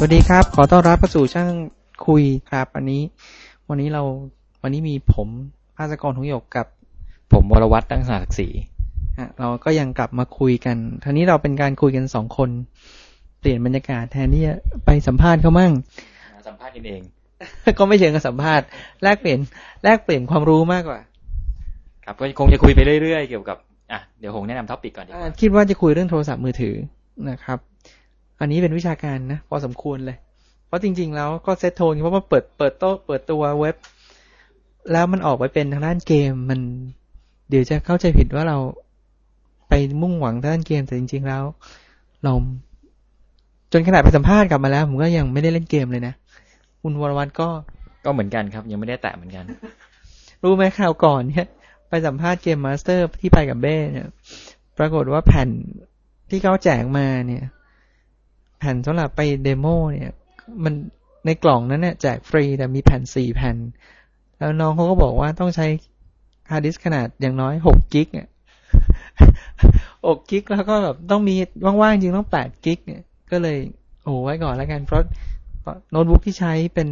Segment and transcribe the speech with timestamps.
[0.00, 1.50] สวัสดีครับ ขอต้อนรับเข้าสู่ช่าง
[2.06, 3.02] คุยครับวันนี้
[3.68, 4.02] วันนี้เรา
[4.62, 5.28] วันนี้มีผม
[5.76, 6.66] ภาสกรทุงหยกกับ
[7.32, 8.48] ผมวรวัตรตั้งศักดิ์ศรี
[9.18, 12.50] ฮะเราก็ยังกลับมาคุยกันทีนี้เราเป็นการคุยกันสองคน
[13.40, 15.72] เปลี่ยนบรรยากาศแทนที่จะไปสัมภาษณ์เขามั่ง
[16.34, 17.00] มาสัมภาษณ์กันเอง
[17.78, 18.66] ก็ไม่เชิงกับสัมภาษณ์
[19.02, 19.38] แลกเปลี่ยน
[19.84, 21.00] แลกเปลี่ยนความรู้มากกว่า
[22.04, 23.56] ครับก็คงจะคุยไปเรื่อยๆเกี่ยวกับ
[23.92, 26.74] อะเดี๋ยวผมแนะนำท็อปิกก่อนดีกอ่าว่าคิดว่าจะคุยเรื่องโทรศัพท์มือถือ
[27.30, 27.58] นะครับ
[28.40, 30.16] อันนี้เป็นวิชาการนะพอสมควรเลย
[30.66, 33.76] เพราะจริง ๆ แล้วก็ set tone เพราะว่าเปิดเปิดโต๊ะเปิดตัวเว็บ
[34.92, 36.60] แล้วมันออกไปเป็นทางด้านเกมมัน
[37.50, 38.58] เดี๋ยวจะเข้าใจผิดว่าเรา
[39.68, 41.44] ไปมุ่งหวังทางด้านเกมแต่จริง ๆ แล้ว
[42.24, 42.32] เรา
[43.72, 46.14] จนขนาดไปสัมภาษณ์กลับมาแล้ว ผมก็ยังไม่ได้เล่นเกมเลยนะ
[46.82, 47.48] คุณวรวัตรก็
[48.04, 49.44] ก็เหมือนกันครับ ยังไม่ได้แตะเหมือนกัน
[50.42, 51.46] รู้ไหมคราวก่อนเนี่ย
[51.88, 54.08] ไปสัมภาษณ์ game master ที่ไปกับเบ้เนี่ย
[54.78, 55.48] ปรากฏว่าแผ่น
[56.30, 57.44] ที่เขาแจกมาเนี่ย
[58.58, 60.12] แผ่นสำหรับไป demo เนี่ย
[60.64, 60.74] มัน
[61.26, 63.56] ในกล่องนั้นเนี่ยแจกฟรีแต่มีแผ่นสี่แผ่น
[64.38, 65.66] แล้วน้องเขาก็บอกว่าต้องใช้
[66.50, 68.28] ฮาร์ดดิสก์ขนาดอย่างน้อยหก gig เนี่ย
[70.06, 71.34] หก gig แล้วก็แบบต้องมี
[71.82, 73.58] ว่างๆจริงต้องแปด gig เนี่ย ก็เลย
[74.02, 75.02] โอ้ไว้ก่อนแล้วกัน เพราะ
[75.60, 76.88] เพราะโน้ตบุ๊กที่ใช้เป็น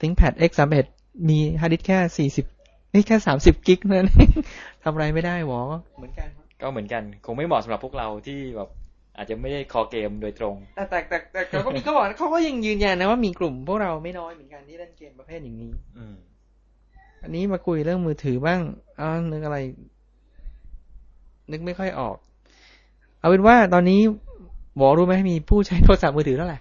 [0.00, 2.46] ThinkPad X 3 1มีฮาร์ดดิสก์แค่สี่สิบ
[2.92, 4.30] นี่แค่สามสิบกิกนั่นเอง
[4.82, 5.60] ทำอะไรไม่ได้หวอ
[5.98, 6.28] เหมือนกัน
[6.60, 8.68] ก็เหมือนกัน คงไม่เหมาะสำหรับพวกเราที่แบบ
[9.16, 16.14] อาจจะไม่ได้คอเกมโดยตรง แต่แต่แต่แต่เขาก็มีเขาบอกเขาก็ยังยืนยันนะว่ามีกลุ่มพวกเราไม่น้อยเหมือนกันที่เล่นเกมประเภทอย่างนี้ อืม
[17.22, 18.60] อันนี้มาคุยเรื่องมือถือบ้าง
[19.00, 19.58] อ้าวนึกอะไร
[21.52, 22.16] นึกไม่ค่อยออก
[23.18, 24.00] เอาเป็นว่าตอนนี้
[24.76, 26.58] หวอรู้ไหมมีผู้ใช้โทรศัพท์มือถือเท่าไหร่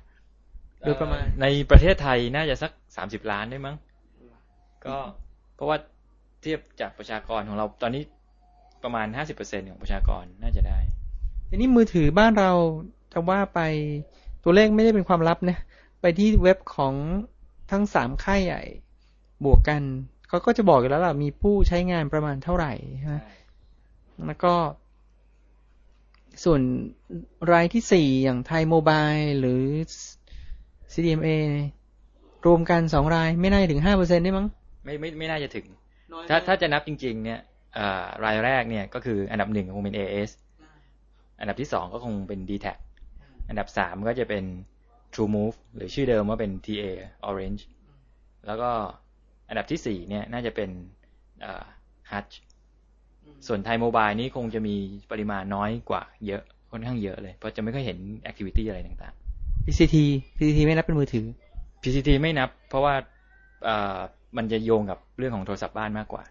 [0.81, 3.75] โดยประมาณเอ่อในประเทศไทยน่าจะสักสามสิบล้านได้มั้ง
[4.85, 4.97] ก็
[5.55, 5.77] เพราะว่า
[6.41, 8.03] เทียบจากประชากรของเราตอนนี้
[8.83, 10.79] ประมาณห้าสิบเปอร์เซ็นของประชากรน่าจะได้
[11.49, 12.51] ทีนี้มือถือบ้านเรา
[13.13, 13.59] จะว่าไป
[14.43, 15.57] ตัวเลขไม่ได้เป็นความลับนะ
[16.01, 16.93] ไปที่เว็บของ
[17.71, 18.61] ทั้งสามค่ายใหญ่
[19.45, 19.81] บวกกัน
[20.27, 23.17] เขาก็จะบอกอยู่แล้วล่ะมีผู้ใช้งานประมาณเท่าไหร่ใช่ไหม
[24.27, 24.53] แล้วก็
[26.43, 26.61] ส่วน
[27.51, 29.63] รายที่สี่อย่างไทยโมบายหรือ
[30.93, 31.29] CDMA
[32.45, 34.47] รวมกันสองรายไม่น่าจะถึงห้าเปอร์เซ็นได้มั้ง
[34.83, 35.65] ไม่ไม่ไม่น่าจะถึง
[36.29, 37.39] ถ้าถ้าจะนับจริง ๆ เนี่ย
[37.75, 40.29] เอ่อรายแรกเนี่ยก็คืออันดับหนึ่งคงเป็น AS
[41.39, 42.67] อันดับที่สองก็คงเป็น d t แท
[43.49, 44.43] อันดับสามก็จะเป็น
[45.13, 46.85] True Move หรือชื่อเดิมว่าเป็น TA
[47.29, 47.63] Orange
[48.45, 48.69] แล้วก็
[49.49, 50.69] อันดับที่สี่เนี่ยน่าจะเป็น
[51.41, 51.63] เอ่อ
[52.11, 52.33] Hutch
[53.47, 54.75] ส่วนไทยโมบายนี่คงจะมี
[55.11, 56.41] ปริมาณน้อยกว่าเยอะ
[56.71, 57.97] ค่อนข้างเยอะเลย เพราะจะไม่ค่อยเห็น
[58.29, 59.13] activity อะไรต่าง
[59.65, 59.95] PCT
[60.37, 62.93] PCT ไม่นับเป็นมือถือๆ PCT ไม่นับ เพราะว่า
[63.65, 63.97] เอ่อ
[64.37, 66.23] มันจะโยงกับเรื่องของโทรศัพท์บ้านมากกว่า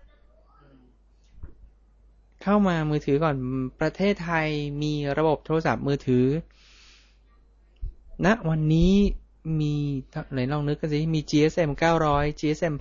[2.46, 3.36] เข้ามามือถือก่อน
[3.80, 4.48] ประเทศไทย
[4.82, 6.26] มีระบบโทรศัพท์มือถือ
[8.26, 8.92] ณวันนี้
[9.60, 9.74] มี
[10.32, 11.70] ไหนลองนึกกันสิ มี GSM
[12.04, 12.74] 900 GSM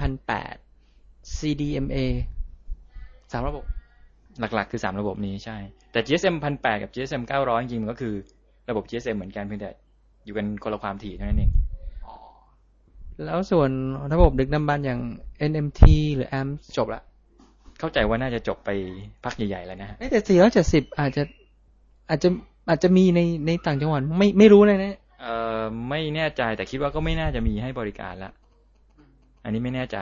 [0.62, 1.98] 1008 CDMA
[3.32, 3.64] สามระบบ
[4.40, 5.58] หลักๆ คือสามระบบนี้ใช่
[5.92, 8.14] แต่ GSM พันแปดกับ GSM เก้าร้อยจริงๆมันก็คือ
[8.70, 9.72] ระบบ GSM เหมือนกันเพียงแต่
[10.26, 11.52] อยู่กันคนละความถี่เท่านั้นเอง
[13.24, 13.70] แล้วส่วน
[14.14, 15.00] ระบบดึกดำบรรพ์อย่าง
[15.52, 15.82] NMT
[16.16, 17.04] หรือ AMP จบละ
[17.84, 18.70] เข้าใจว่าน่าจะจบไป
[19.24, 21.24] พักใหญ่ๆแล้วนะฮะเอ้ยแต่470อาจจะ
[22.10, 22.30] อาจจะ
[22.70, 28.32] อาจจะมีในในต่างจังหวัดไม่ไม่รู้เลยนะเอ่อไม่แน่ใจแต่คิดว่าก็ไม่น่าจะมีให้บริการละ
[29.44, 29.98] อันนี้ไม่แน่ใจ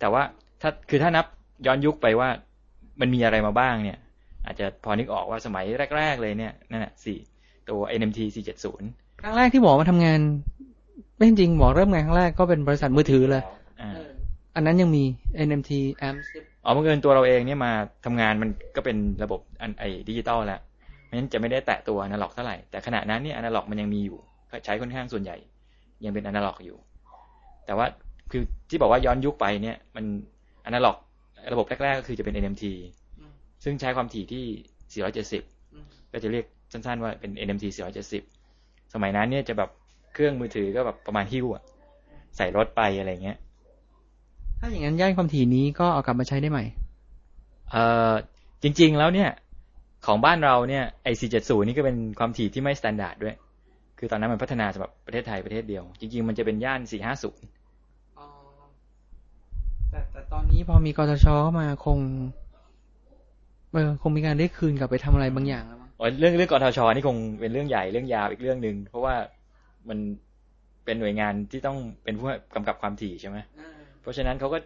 [0.00, 0.22] แต่ว่า
[0.62, 1.26] ถ้าคือถ้านับ
[1.66, 2.28] ย้อนยุคไปว่า
[3.00, 3.98] มันมีอะไรมาบ้างเนี่ย
[4.46, 5.64] อาจจะพอนึกออกว่าสมัย
[5.96, 7.18] แรก ๆ เลยเนี่ยนั่นแหละสี่
[7.68, 8.20] ตัว NMT
[8.70, 10.20] 470 ครั้งแรกที่หมอมาทำงาน
[11.16, 13.42] ไม่จริงหมอเริ่มงานครั้งแรกก็เป็นบริษัทมือถือเลย
[13.80, 13.90] อ่า
[14.54, 15.04] อันนั้นยังมี
[15.46, 16.22] NMT AMP
[16.64, 17.72] ออบังเอิญตัวเราเองเนี่ยมา
[18.04, 20.60] ทำงานมันก็เป็นระบบอันไอดิจิตอลแล้ว
[21.04, 24.18] เพราะนั้นจะไม่ได้แตะตัวอนาล็อกเท่าไหร่แต่ขณะนั้นเนี่ยอนาล็อกมันยังมีอยู่
[24.50, 25.36] ก็ใช้ค่อนข้างส่วนใหญ่
[26.04, 26.76] ยังเป็นอนาล็อกอยู่
[27.66, 27.86] แต่ว่า
[28.30, 30.04] คือที่บอกว่าย้อนยุคไปเนี่ย มัน
[30.66, 30.96] อนาล็อก
[31.52, 32.64] ระบบแรกๆก็คือจะเป็น NMT
[33.64, 35.04] ซึ่งใช้ความถี่ที่
[35.62, 37.64] 470 ก็จะเรียกสั้นๆว่าเป็น NMT
[38.28, 39.70] 470 สมัยนั้นเนี่ยจะแบบ
[40.14, 41.62] เครื่องมือถือก็แบบประมาณหิ้วอะ
[42.36, 43.38] ใส่รถไปอะไรเงี้ย
[44.64, 46.64] ถ้าอย่างนั้นย่านความถี่นี้ก็เอากลับมาใช้ได้ใหม่
[47.70, 48.12] เอ่อ
[48.62, 49.30] จริง ๆ แล้วเนี่ย
[50.06, 53.34] ของบ้านเราเนี่ยไอ้ 470 นี่ก็เป็นความถี่ที่ไม่ standard ด้วย
[53.98, 56.92] คือตอนนั้นมันพัฒนาสำหรับประเทศไทยประเทศเดียว จริง ๆ มันจะเป็นย่าน 450
[59.90, 61.98] แต่แต่ตอนนี้พอมีกทชเข้ามาคง
[63.72, 69.14] เออคงมีการได้คืนกลับไปทำอะไรบางอย่างแล้วมั้งอ๋อเรื่องเรื่องกทชนี่คงเป็นเรื่องใหญ่เรื่องยาวอีกเรื่องหนึ่งเพราะว่า
[69.88, 69.98] มัน
[70.84, 73.38] เป็นหน่วยงานที่ต้องเป็นผู้กำกับความถี่ใช่ไหม
[74.04, 74.58] เพราะฉะนั้นเขาก็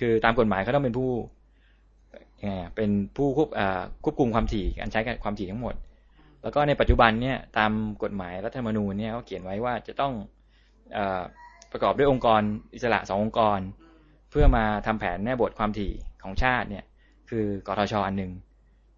[0.00, 1.10] คือตามกฎหมายเขาต้องเป็นผู้
[2.40, 3.48] ยังไงอะเป็นผู้ควบ
[4.04, 5.74] ควบคุมความถี่การใช้ความถี่ทั้งหมด
[6.42, 7.72] แล้วก็ในปัจจุบันเนี่ยตาม
[8.02, 10.12] กฎหมายรัฐธรรมนูญเนี่ยเขาเขียนไว้ว่าจะต้อง
[10.96, 10.98] อ
[11.72, 12.42] ประกอบด้วยองค์กร
[12.74, 13.60] อิสระสององค์กร
[14.30, 15.92] เพื่อมาทำแผนแม่บทความถี่
[16.22, 16.84] ของชาติเนี่ย
[17.30, 18.32] คือกทชอันหนึ่ง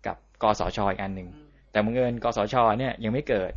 [0.06, 1.28] กับกสชอีกอันหนึ่ง
[1.70, 3.52] แต่บังเอิญกสชเนี่ยยังไม่เกิด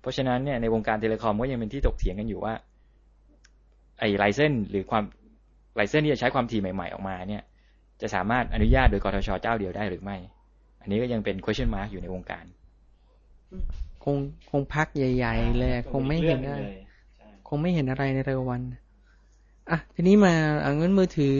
[0.00, 2.54] เพราะฉะนั้นเนี่ยในวงการเทเลคอมก็ยังเป็นที่ตกเถียงกันอยู่ว่า
[3.98, 5.04] ไอ้ไลเซนหรือความ
[5.78, 7.42] ไลเซนที่จะใช้ความถี่ใหม่ ๆ ออกมาเนี่ย
[8.02, 10.16] จะสามารถอนุญาตโดยกทชเจ้าเดียวได้หรือไม่
[10.80, 12.44] อันนี้ก็ยังเป็น question mark อยู่ในวงการ
[14.04, 14.16] คง
[14.50, 16.56] คงพักใหญ่ ๆ เลยคงไม่เห็นได้
[17.48, 18.62] คงไม่เห็นอะไรในเร็ววัน
[19.70, 21.34] อะทีนี้มาเอาเงินมือถือ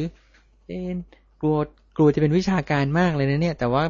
[0.67, 0.99] เอ็น
[1.41, 1.59] กลัว
[1.97, 3.85] กลัวจะเป็นวิชาการมากเลยนะเนี่ย แต่ว่า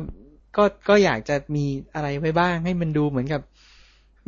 [0.56, 1.64] ก็ก็อยากจะมี
[1.94, 3.42] อะไรไว้บ้าง ให้มันดูเหมือนกับ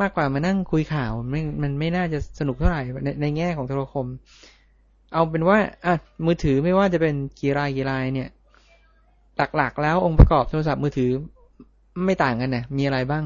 [0.01, 4.07] มากกว่ามานั่งคุยข่าวมันมันไม่น่าจะสนุกเท่าไหร่ในในแง่ของโทรคม
[5.13, 5.95] เอาเป็นว่าอะ
[6.27, 8.29] มือถือไม่ว่าจะเป็นกี่รายกี่รายเนี่ย
[9.57, 11.11] หลักๆ แล้วองค์ประกอบโทรศัพท์มือถือ
[12.05, 13.25] ไม่ต่างกันนะมีอะไรบ้าง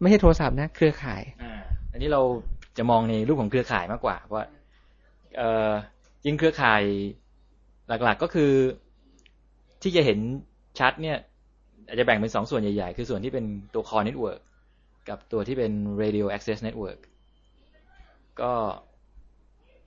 [0.00, 1.52] ไม่ใช่โทรศัพท์นะ เครือข่ายอ่า
[1.92, 2.22] อันนี้เรา
[2.78, 4.40] จะมองในรูปของเครือข่ายมากกว่า เพราะ
[5.36, 5.70] เอ่อ
[6.26, 6.82] ยิงเครือข่าย
[7.88, 8.52] หลักๆก็คือ
[9.82, 10.18] ที่จะเห็น
[10.78, 11.18] ชัดเนี่ย
[11.86, 13.44] อาจจะแบ่งเป็นสองส่วนใหญ่ๆ คือส่วนที่เป็น
[13.74, 14.40] ตัว core network
[15.08, 15.72] กับตัวที่เป็น
[16.02, 17.00] radio access network
[18.40, 18.52] ก็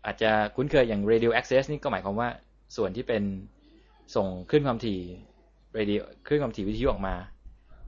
[0.07, 2.29] อาจจะคุ้นเคยอย่าง radio access นี่ก็หมายความว่า
[2.75, 3.23] ส่วนที่เป็น
[4.15, 4.99] ส่งคลื่นความถี่
[5.77, 7.15] radio คลื่นความถี่วิทยุออกมา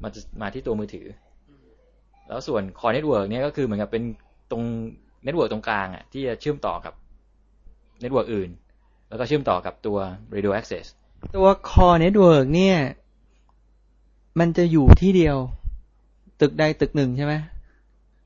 [0.03, 0.09] มา
[0.41, 1.07] มาที่ตัวมือถือ
[2.27, 4.03] แล้วส่วน core network เนี่ยก็คือเหมือนกับเป็น
[4.51, 4.63] ตรง
[5.23, 6.93] network ตรงกลางอะที่จะเชื่อมต่อกับ
[8.01, 8.49] network อื่น
[9.09, 9.97] แล้วก็เชื่อมต่อกับตัว
[10.35, 10.85] radio access
[11.35, 12.77] ตัว core network เนี่ย
[14.39, 15.37] มันจะอยู่ที่เดียว
[16.41, 17.33] ตึกใดตึกหนึ่งใช่ไหม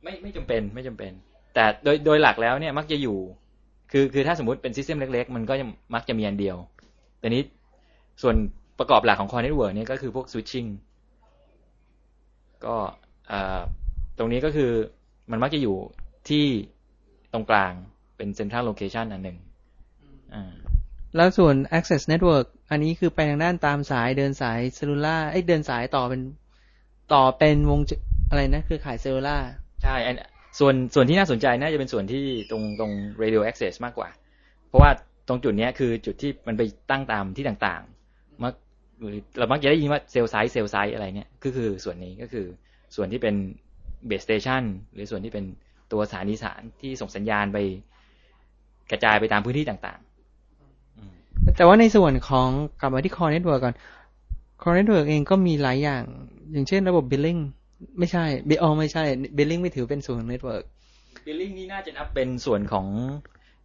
[0.04, 1.12] ไม่ไม่จำเป็นไม่จำเป็น
[1.54, 3.18] แต่โดยโดยหลักแล้วเนี่ยมักจะอยู่
[3.96, 5.54] คือคือถ้าสมมติเป็นซิสเต็มเล็ก ๆ มันก็
[5.94, 6.58] มักจะมีอันเดียว
[7.20, 7.44] แต่นี้
[8.22, 8.36] ส่วน
[8.80, 10.70] ประกอบหลักของ core network เนี่ยก็คือพวก switching
[12.66, 12.76] ก็
[14.18, 14.72] ตรงนี้ก็คือ
[15.32, 15.78] มันมักจะอยู่
[16.30, 16.46] ที่
[17.34, 17.72] ตรงกลาง
[18.18, 19.38] เป็น central location อันหนึ่ง
[21.16, 26.22] แล้วส่วน access network อันนี้คือไปทางด้านตามสายเดินสาย cellular ไอ้เดินสายต่อเป็น
[27.14, 27.80] ต่อเป็นวง
[28.30, 29.38] อะไรนะ คือข่าย cellular
[29.84, 29.96] ใช่
[30.60, 32.92] ส่วนส่วนที่น่าสนใจน่าจะเป็นส่วนที่ตรงตรง
[33.24, 34.10] radio access มากกว่า
[34.68, 34.92] เพราะว่า
[35.28, 36.62] ตรงจุดนี้คือจุดที่มันไป
[36.92, 38.54] ตั้งตามที่ต่างๆมัก
[39.38, 42.46] เรามักจะได้ยินว่า cell site cell site อะไรเนี่ยก็คือส่วนนี้ก็คือ
[42.96, 43.36] ส่วนที่เป็น
[44.08, 44.64] เบสสเตชัน
[44.94, 45.46] หรือส่วนที่เป็น
[45.92, 47.58] ตัวสถานีสารที่ส่งสัญญาณไป
[48.92, 52.50] กระจายไปตามพื้นที่ต่างๆ แต่ว่าในส่วนของ
[52.82, 53.76] กลับมาที่ core network ก่อน
[54.62, 56.04] core network เองก็มีหลายอย่าง
[56.52, 57.42] อย่างเช่นระบบ billing
[58.00, 59.04] ไม่ใช่บอไม่ใช่
[59.38, 60.64] billing ไม่ถือเป็นส่วนของ network
[61.26, 62.88] billing นี่น่าจะนับเป็นส่วนของ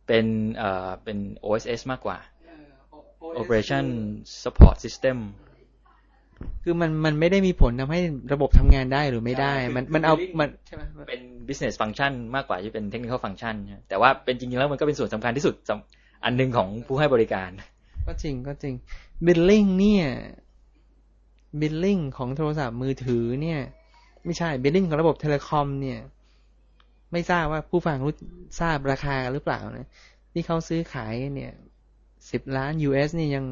[0.07, 0.27] เป็น
[0.57, 2.19] เอ่อเป็น OSS มากกว่า
[3.41, 3.87] operation
[4.43, 5.19] support system
[6.65, 8.01] คือมันมันไม่ได้มีผลทำให้
[8.33, 13.55] ระบบทำงานได้หรือไม่ได้ มันมันเอามันใช่ไหมเป็น business function มากกว่าที่เป็น technical function
[13.89, 15.55] แต่ว่าเป็นจริงๆแล้วมันก็เป็นส่วนสำคัญที่สุด
[16.25, 17.51] อันหนึ่งของผู้ให้บริการ
[18.07, 18.75] ก็จริงก็จริง
[19.27, 20.07] billing เนี่ย
[21.61, 23.61] billing ของโทรศัพท์มือถือเนี่ย
[24.27, 26.01] ไม่ใช่ billing ของระบบเทเลคอม เนี่ย
[27.13, 28.15] ไม่ทราบว่าผู้ฟังรู้
[28.61, 29.89] ทราบราคาหรือเปล่านะ
[30.33, 31.53] ที่เขาซื้อขายเนี่ย
[32.31, 33.45] สิบล้าน US นี่ยัง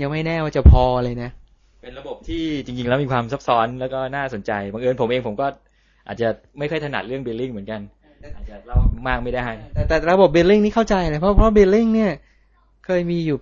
[0.00, 1.30] ยังไม่แน่ว่าจะพอเลยนะ
[1.82, 5.46] เป็นระบบที่จริง ๆ แล้วมีความซับซ้อนแล้วก็น่าสนใจบังเอิญผมเองผมก็
[6.06, 7.80] อาจจะไม่ค่อยถนัดเรื่อง billing เหมือนกัน
[8.36, 12.12] อาจจะเล่ามากไม่ได้ แต่แต่ระบบ billing นี่เข้าใจเลยเพราะเพราะ billing เนี่ย
[12.86, 13.38] เคยมีอยู่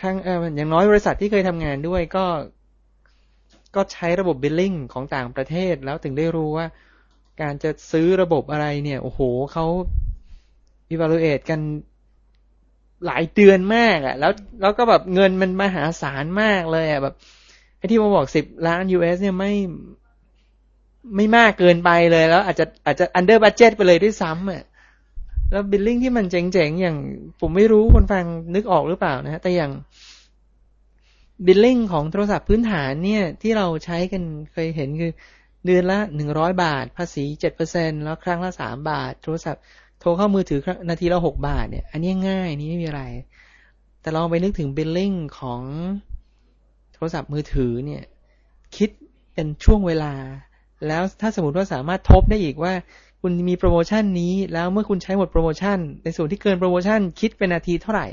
[0.00, 2.24] ครั้งเอออย่างน้อยบริษัทที่เคยทำงานด้วยก็
[3.74, 6.66] ก็ใช้ระบบ billing ของต่างประเทศ แล้วถึงได้รู้ว่า
[7.40, 9.20] การจะซื้อระบบอะไรเนี่ย โอ้โห
[9.52, 9.66] เขา
[10.92, 11.60] evaluate กัน
[13.06, 17.14] หลายเดือนมากอะ่ะ แล้วแล้วก็แบบเงินมันมหาศาลมากเลยอะ่ะแบบ
[17.76, 19.52] ไอ้ที่มาบอกสิบล้าน US เนี่ยไม่
[21.16, 24.62] ไม่มากเกินไปเลยแล้ว อาจจะอาจจะ under budget ไปเลยด้วยซ้ำอะ
[25.50, 26.96] แล้ว billing ที่มันเจ๋งๆ อย่าง
[27.40, 28.24] ผมไม่รู้คนฟัง
[28.54, 29.70] นึกออกหรือเปล่านะฮะแต่อย่าง
[31.46, 34.22] billing ของโทรศัพท์พื้นฐานเนี่ยที่เราใช้กัน
[34.52, 35.12] เคยเห็นคือ
[35.66, 39.62] เดือนละหนึ่งร้อยบาท ภาษีเจ็ดเปอร์เซ็นแล้วครั้งละสามบาท โทรศัพท์
[40.00, 43.02] โทรเข้ามือถือนาทีละหกบาทเนี่ยอันนี้ง่ายนี่ไม่มีอะไร
[44.00, 45.62] แต่ลองไปนึกถึงบิลลิ่งของ
[46.94, 48.02] โทรศัพท์มือถือเนี่ย
[48.76, 48.90] คิด
[49.32, 50.12] เป็นช่วงเวลา
[50.86, 52.72] แล้วถ้าสมมติว่าสามารถทบได้อีกว่า
[53.20, 58.06] คุณมีโปรโมชั่นนี้ แล้วเมื่อคุณใช้หมดโปรโมชั่น ในส่วนที่เกินโปรโมชั่นคิดเป็นนาทีเท่าไหร่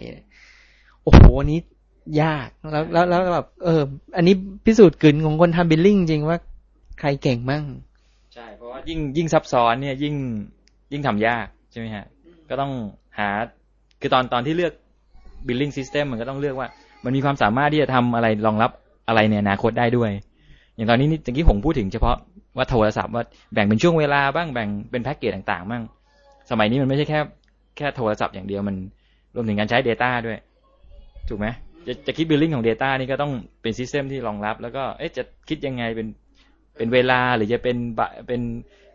[1.03, 1.21] โอ้โห
[1.51, 1.59] นี้
[2.21, 3.81] ยาก แล้วแล้วแล้วแบบเออ
[4.15, 6.37] อันนี้พิสูจน์กึนของคนทำบิลลิ่งจริงว่า
[6.99, 7.63] ใครเก่งมั่ง
[8.33, 10.15] ใช่ เพราะว่ายิ่งยิ่งซับซ้อนเนี่ยยิ่ง
[10.91, 12.05] ยิ่งทำยากใช่ไหมฮะ
[12.49, 12.71] ก็ต้อง
[13.17, 13.29] หา
[14.01, 14.73] คือตอนตอนที่เลือก
[15.47, 16.67] บิลลิ่งซิสเต็มมันก็ต้องเลือกว่า
[17.03, 18.71] มันมีความสามารถที่จะทำอะไรรองรับ
[19.07, 20.11] อะไรในอนาคตได้ด้วย
[20.75, 22.15] อย่างตอนนี้นี่ตะกี้ผมพูดถึงเฉพาะ
[22.57, 25.83] ว่าโทรศัพท์ว่าแบ่งเป็นช่วงเวลาบ้างแบ่งเป็นแพ็กเกจต่างๆบ้าง
[26.49, 27.19] สมัยนี้มันไม่ใช่แค่
[27.77, 28.75] แค่โทรศัพท์อย่างเดียวมัน
[29.35, 30.37] รวมถึงการใช้ Data ด้วย
[31.29, 31.47] ถูกไหม
[31.87, 36.07] จะจะคิด billing ของ Data นี่ก็ต้องเป็น system ที่รองรับ แล้วก็เอ๊ะจะคิดยังไงเป็น
[36.77, 38.41] เป็นเวลาหรือจะเป็นบะเป็น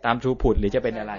[0.04, 1.14] ตาม throughput หรือจะเป็นอะไร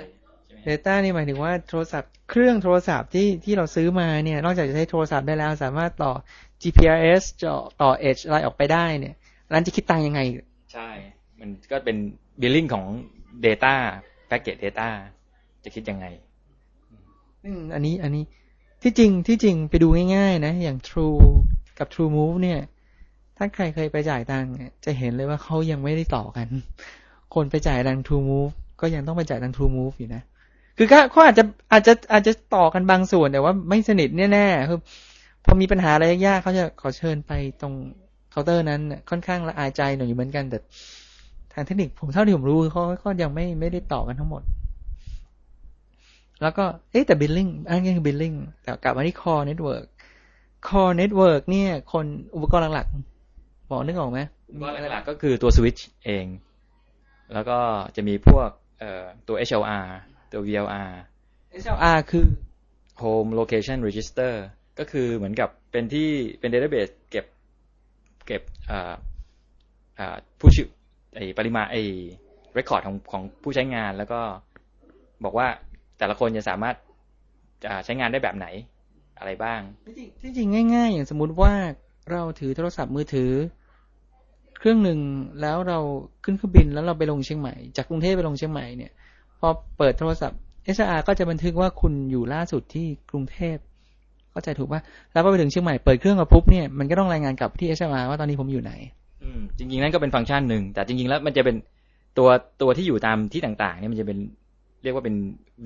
[0.68, 6.14] Data นี่หมายถึงว่าโทรศัพท์เครื่องโทรศัพท์ที่ที่เราซื้อมาเนี่ย นอกจากจะใช้โทรศัพท์ได้แล้ว สามารถต่อ
[6.62, 9.16] GPRS ต่อต่อ EDGE อะไรออกไปได้เนี่ย
[9.52, 10.22] แล้วจะคิดตังยังไง
[10.74, 10.90] ใช่
[11.40, 11.98] มันก็เป็น
[12.42, 12.86] billing ของ
[13.46, 13.74] Data
[14.28, 14.90] แพ็กเกจ Data
[15.64, 16.06] จะคิดยังไง
[17.46, 18.24] อืมอันนี้อันนี้
[18.84, 21.20] ที่จริงที่จริงไปดูง่ายๆนะ อย่าง True
[21.80, 22.60] กับ True Move เนี่ย
[23.38, 24.50] ถ้าใครเคยไปจ่ายตังค์
[24.86, 26.48] จะเห็นเลยว่าเขายังไม่ได้ต่อกัน
[27.34, 28.52] คนไปจ่ายตัง True Move
[28.82, 30.22] ก็ยังต้องไปจ่ายตัง True Move อยู่นะ
[30.78, 34.80] คือก็เขาอาจจะอาจจะอาจจะต่อกันบางส่วนแต่ว่าไม่สนิทแน่ๆคือ
[35.46, 37.74] พอมีปัญหาอะไรยากๆเขาจะขอเชิญไปตรง
[38.32, 40.60] เคาน์เตอร์นั้นค่อนข้างละอายใจหน่อยอยู่เหมือนกันแต่
[41.54, 44.42] ทางเทคนิคผมเท่าที่ผมรู้เขาก็ยังไม่ไม่ได้ต่อกันทั้งหมด
[46.42, 49.86] แล้วก็เอ๊ะแต่ billing อันนี้คือ billing แต่กลับมาที่ core network
[50.68, 52.06] core network เนี่ย คน
[52.36, 54.20] อุปกรณ์หลักๆบอกนึกออกไหม
[54.62, 56.26] ก็หลักๆก็คือตัวสวิตช์เอง
[57.34, 57.58] แล้วก็
[57.96, 59.88] จะมีพวกเอ่อตัว HLR
[60.32, 60.92] ตัว VLR
[61.62, 62.26] SLR คือ
[63.02, 64.34] Home Location Register
[64.80, 67.26] ก็คือเหมือนกับเป็นที่เป็น database เก็บ
[68.28, 68.94] เก็บอ่า
[70.00, 70.70] อ่าผู้ชื่อ
[71.16, 71.78] ไอปริมาณไอ
[72.58, 74.22] record ของของผู้ใช้งานแล้วก็
[75.24, 75.48] บอกว่า
[75.98, 76.76] แต่ละคนจะสามารถ
[77.64, 78.48] จะใช้งานได้แบบไหน
[79.20, 79.62] อะไรบ้าง
[80.22, 81.54] ที่จริงง่าย ๆ อย่างสมมุติว่า
[82.12, 83.32] เราถือโทรศัพท์มือถือ
[84.60, 85.00] เครื่องหนึ่ง
[85.42, 85.80] แล้วเรา
[86.24, 88.92] ขึ้นเครื่องบินแล้วเราไปลงเชียงใหม่ จากกรุงเทพไปลงเชียงใหม่เนี่ย
[89.40, 90.40] พอเปิดโทรศัพท์
[90.76, 93.58] SR ก็จะบันทึกว่าคุณอยู่ล่าสุดที่กรุงเทพ
[94.32, 94.82] เข้าใจถูกปะ
[95.14, 98.74] แล้วพอไปถึงเชียงใหม่เปิดเครื่องมาปุ๊บเนี่ยมันก็ต้องรายงานกลับที่ SR ว่าตอนนี้ผมอยู่ไหน
[99.24, 101.56] อืมจริงๆนั่นก็เป็นฟังก์ชันหนึ่งแต่จริงๆแล้วมันจะเป็น
[102.18, 102.30] ตัว
[102.62, 104.18] ตัวที่อยู่ตามที่ต่างๆเนี่ยมันจะเป็น
[104.84, 105.16] เรียกว่าเป็น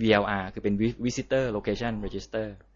[0.01, 0.73] VLR คือเป็น
[1.05, 2.68] Visitor Location Register อ่า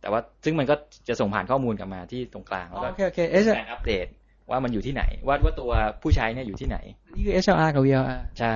[0.00, 0.74] แต่ว่าซึ่งมันก็
[1.08, 4.06] จะส่งผ่านข้อมูลกลับมาที่ตรงกลางแล้วก็โอเคโอเคก SR ารอัปเดต
[4.50, 5.70] ว่ามันอยู่ที่ไหน ว่าว่าตัว
[6.02, 6.78] ผู้ใช้เนี่ยอยู่ที่ไหน
[7.16, 8.54] นี่คือ HLR กับ VLR ใช่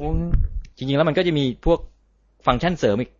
[0.00, 0.14] วง
[0.76, 1.80] จริงๆแล้วมันก็จะมีพวก
[2.46, 3.10] ฟังก์ชันเสริมอีก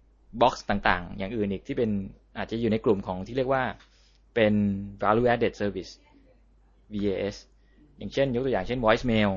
[0.43, 1.91] box ต่างๆ อย่างอื่นอีกที่เป็น
[2.39, 3.63] อาจจะอยู่ในกลุ่มของที่เรียกว่า
[4.35, 4.55] เป็น
[5.03, 5.93] value added service
[6.93, 7.37] VAS
[7.99, 9.31] อย่างเช่น ยกตัวอย่างเช่น voicemail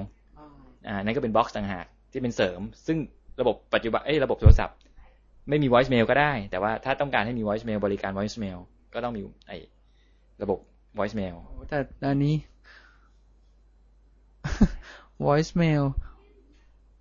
[0.87, 2.97] อ่านั่นก็เป็น box ต่างหากที่เป็นเสริม ซึ่ง
[3.41, 4.77] ระบบปัจจุบันเอ้ยระบบโทรศัพท์
[5.49, 8.57] ไม่มี voicemail ก็ได้ แต่ว่าถ้าต้องการให้มี voicemail บริการ voicemail
[8.93, 9.57] ก็ต้องมีไอ้
[10.41, 10.59] ระบบ
[10.99, 11.35] voicemail
[11.69, 12.35] แต่อันนี้
[15.25, 15.83] voicemail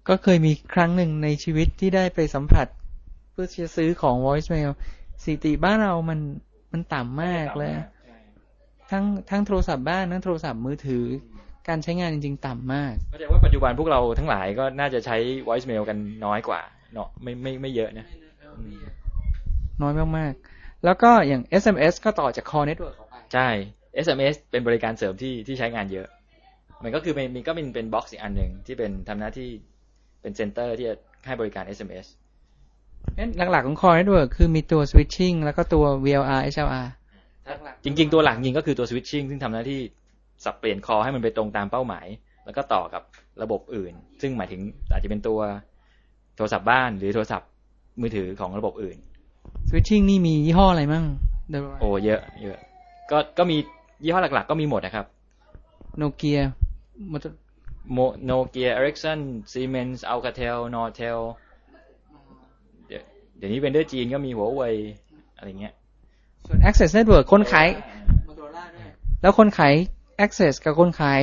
[0.09, 2.67] ก็เคยมีครั้งหนึ่งในชีวิตที่ได้ไปสัมผัส
[3.31, 4.71] เพื่อที่จะซื้อของ voicemail
[5.23, 6.21] สถิติบ้านเรามัน
[6.73, 7.73] มันต่ำมากเลย
[8.91, 11.05] ทั้งทั้งโทรศัพท์บ้านทั้งโทรศัพท์มือถือ
[11.69, 15.17] การใช้งานจริง ๆ ต่ำมากก็จะว่าปัจจุบันพวกเราทั้งหลายก็น่าจะใช้
[15.49, 16.61] voicemail กันน้อยกว่า
[16.95, 18.07] เนาะไม่ไม่ไม่เยอะนะ
[19.83, 23.49] น้อยมากๆ แล้วก็อย่าง SMS ก็ต่อจาก core network ออกไป ใช่
[24.05, 26.09] SMS เป็นบริการเสริมที่ที่ใช้งานเยอะ
[26.83, 29.49] มันก็คือมันมีก็เป็นเป็นบ็อกซ์อีกอันหนึ่งที่เป็นทำหน้าที่
[30.21, 30.97] เป็นเซ็นเตอร์ที่จะ
[31.27, 32.07] ให้บริการ SMS
[33.19, 36.89] งั้นหลักๆของ core network คือมีตัว switching แล้วก็ตัว VLR HLR
[37.85, 39.81] จริง ๆ ตัวหลักจริงก็คือตัว switching ซึ่งทำหน้าที่
[40.45, 42.07] สับเปลี่ยนคอให้มันไปตรงตามเป้าหมาย
[42.45, 43.03] แล้วก็ต่อกับ
[43.43, 44.61] ระบบอื่น ซึ่งหมายถึง
[44.93, 45.41] อาจจะเป็นตัว
[46.37, 47.49] โทรศัพท์บ้านหรือโทรศัพท์
[48.01, 48.97] มือถือของระบบอื่น
[49.69, 51.05] switching นี่มียี่ห้ออะไรมั่ง
[51.81, 52.59] โอ้เยอะ เยอะ
[53.11, 53.57] ก็ก็มี
[54.05, 55.07] ยี่ห้อหลัก ๆ ก็มีหมดนะครับ
[55.97, 56.41] โนเกีย
[58.25, 59.21] โนเกียเอริกสัน
[59.53, 61.19] ซีเมนส์อัลคาเทลนอร์เทล
[62.89, 63.03] เดี๋ยว
[63.39, 64.75] เดี๋ยวนี้ vendor จีนก็มีหัวเว่ย
[65.37, 65.75] อะไรเงี้ย
[66.47, 67.69] ส่วน access network คนขาย
[69.23, 69.75] แล้วคนขาย
[70.25, 71.21] access กับคนขาย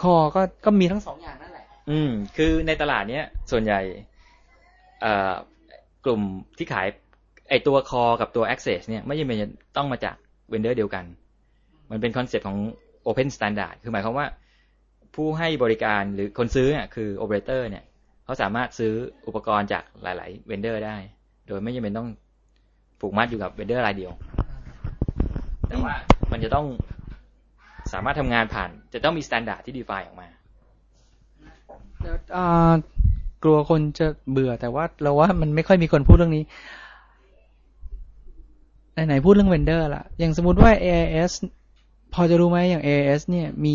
[0.00, 4.13] core ก็ก็มีทั้งสองอย่างนั่นแหละ อืม คือในตลาดเนี้ย ส่วนใหญ่เอ่อ
[6.04, 6.22] กลุ่ม
[6.58, 6.86] ที่ขาย
[7.50, 9.38] ไอตัว core กับตัว access เนี่ยไม่จำเป็น
[9.76, 10.16] ต้องมาจาก
[10.50, 11.04] vendor เดียวกัน
[11.90, 12.58] มันเป็น concept ของ
[13.06, 14.26] open standard คือหมายความว่า
[15.14, 17.84] ผู้ให้บริการหรือคนซื้อเนี่ยคือ operator เนี่ย
[18.24, 18.92] เขาสามารถซื้อ
[19.26, 20.96] อุปกรณ์จากหลาย ๆ vendor ได้
[21.46, 22.08] โดยไม่จำเป็นต้อง
[23.00, 24.12] ผูกมัดอยู่กับ vendor รายเดียว
[25.68, 25.94] แต่ว่า
[26.32, 26.66] มันจะต้อง
[27.92, 30.28] สามารถทำงานผ่าน จะต้องมีมาตรฐานที่ define ออกมา
[32.36, 32.74] อ่า
[33.44, 36.44] กลัวคนจะเบื่อแต่ว่าเราว่ามันไม่ค่อยมีคนพูดเรื่องนี้
[39.06, 41.32] ไหนๆพูดเรื่อง vendor ละอย่างสมมติว่า AIS
[42.14, 43.74] พอจะรู้ไหมอย่าง AIS เนี่ยมี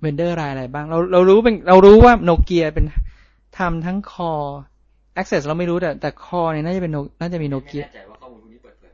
[0.00, 2.84] vendor รายอะไรบ้าง เราเรารู้เป็นเรารู้ว่าโนเกียเป็น
[3.58, 4.32] ทำทั้ง core
[5.20, 8.92] Access เราไม่รู้แต่แต่คอเนี่ยน่าจะเป็นน่าจะมีโนเกียไม่แน่ใจว่าข้อมูลพวกนี้เปิดเผย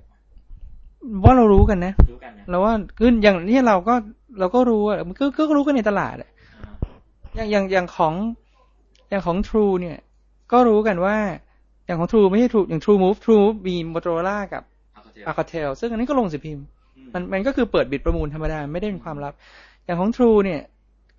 [1.25, 3.95] ว่าเรารู้กันนะรู้กันนะเราว่าคืออย่างนี้เราก็
[4.39, 6.31] เราก็รู้อะมันก็ก็รู้กันในตลาดอะ
[7.37, 8.15] อย่างอย่างอย่างของ
[9.11, 9.99] อย่างของ True เนี่ย
[10.53, 11.17] ก็รู้กันว่า
[11.87, 14.63] อย่างของ True ไม่ใช่ True อย่าง True Move True Move มี Motorola กับ
[15.29, 16.65] Alcatel ซึ่งอันนี้ก็ลงสิพิมพ์
[17.15, 19.35] มันมันก็คือเปิดบิดประมูลธรรมดา ไม่ได้เป็นความลับ
[19.85, 20.63] อย่างของ True เนี่ย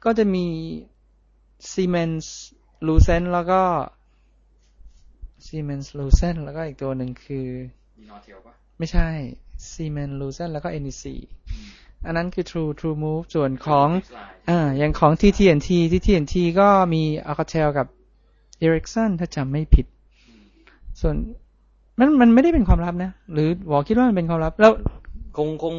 [0.05, 0.47] ก็จะมี
[1.71, 2.27] Siemens
[2.87, 3.61] Lucent แล้วก็
[5.45, 7.47] Siemens Lucent แล้วก็อีกตัวหนึ่งคือ
[7.99, 9.07] มีนอเทลปะไม่ใช่
[9.69, 11.03] Siemens Lucent แล้วก็ NEC
[12.05, 13.87] อันนั้นคือ True True Move ส่วนของ
[14.49, 17.87] อ่าอย่างของ TTNT TTNT ก็มี Alcatel กับ
[18.63, 19.85] Ericsson ถ้าจำไม่ผิด
[21.01, 21.15] ส่วน
[21.99, 24.71] มันมันไม่ได้เป็นความลับนะ หรือหวอคิดว่ามันเป็นความลับ แล้ว
[25.37, 25.75] คงคง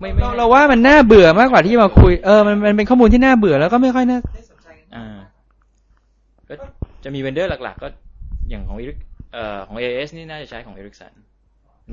[0.00, 4.18] ไม่ไม่เราเราว่ามันน่าเบื่อมากกว่าที่จะมาคุย เออมันมันเป็นข้อมูลที่น่าเบื่อแล้วก็ไม่ค่อยน่า
[4.94, 5.16] อ่า
[6.48, 6.54] ก็
[7.04, 7.88] จะมี vendor หลัก ๆ ก็
[8.50, 8.98] อย่างของ Eric
[9.32, 11.12] เอ่อของ AS นี่น่าจะใช้ของ Ericsson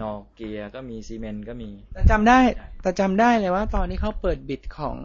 [0.01, 2.39] โนเกียก็มีซีเมนส์ก็มีแต่จำได้
[2.81, 4.97] แต่จำได้เลยว่า ตอนที่เขาเปิด bid ของ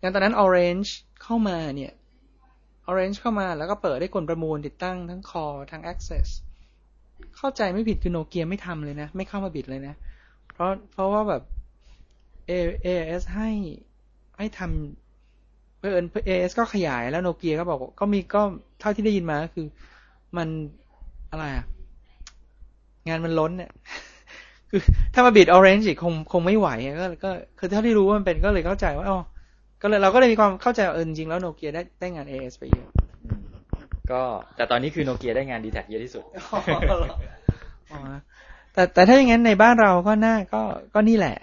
[0.00, 0.90] อย่างตอนนั้น Orange
[1.22, 1.92] เข้ามาเนี่ย
[2.90, 6.28] Orange เข้ามาแล้วก็เปิดให้คนประมูลติดตั้งทั้ง Core ทั้ง Access
[7.36, 9.94] เข้าใจไม่ผิดคือโนเกียไม่ทำเลยนะ ไม่เข้ามาบิดเลยนะ
[10.52, 11.42] เพราะเพราะว่าแบบ
[12.50, 12.52] A
[12.86, 13.50] AS ให้
[14.38, 18.42] ให้ทำเพื่อน AS ก็ขยายแล้วโนเกียก็บอกว่าก็มีก็
[18.80, 19.66] เท่าที่ได้ยินมาก็คือ
[20.36, 20.48] มัน
[21.30, 21.66] อะไรอะ
[23.08, 23.70] งานมันล้นเนี่ย
[24.70, 24.80] คือ
[25.14, 29.18] ถ้ามาบิด Orange อีกคงคงไม่ไหวอะก็ก็คือเท่าที่รู้ว่ามันเป็นก็เลยเข้าใจว่าอ๋อ
[29.82, 32.88] ก็เลยเราก็เลยมีความเข้าใจว่าเออจริงๆแล้วโนเกียได้ได้งาน AS ไปเยอะ
[33.24, 33.40] อืม
[34.10, 34.22] ก็
[34.56, 36.24] แต่ตอนนี้คือโนเกียได้งานดีแทคเยอะที่สุด
[37.92, 38.00] อ๋อ
[38.72, 40.62] แต่แต่ถ้าอย่างนั้นในบ้านเราก็น่าก็
[40.94, 41.36] ก็นี่แหละ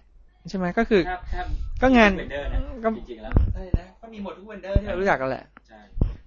[0.49, 1.45] ใช่ไหมก็คือแทบแทบ
[1.81, 5.79] ก็งาน vendor นะก็จริงๆแล้วใช่นะก็มีหมดทุก vendor ที่เรารู้จักกันแหละใช่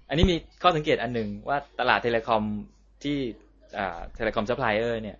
[0.09, 2.43] อันนี้มีข้อสังเกตอันหนึ่งว่าตลาด telecom
[3.03, 3.17] ที่
[3.77, 5.17] อ่า telecom supplier เนี่ย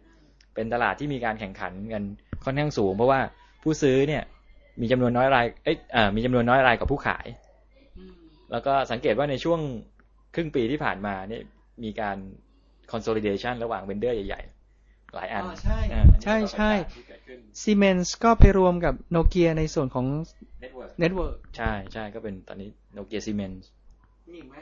[0.57, 2.03] เป็นตลาดที่มีการแข่งขันกัน
[2.43, 3.19] ค่อนข้างสูง เพราะว่า
[3.63, 4.23] ผู้ซื้อเนี่ย
[4.81, 7.25] มีจำนวนน้อยรายเอ้ยอ่ามีจำนวนน้อยรายกว่าผู้ขาย
[8.51, 9.59] แล้วก็สังเกตว่าในช่วง
[10.35, 11.41] ครึ่งปีที่ผ่านมาเนี่ย
[11.83, 12.17] มีการ
[12.91, 20.05] consolidation ระหว่าง vendor ใหญ่ๆ หลายอันอ๋อใช่อ่าใช่ใช่ที่เกิดขึ้นซีเมนส์ก็ไปรวมกับโนเกียในส่วนของ
[20.63, 23.51] network networkใช่ใช่ก็เป็นตอนนี้โนเกียซีเมนส์
[24.31, 24.55] มีอีกไหม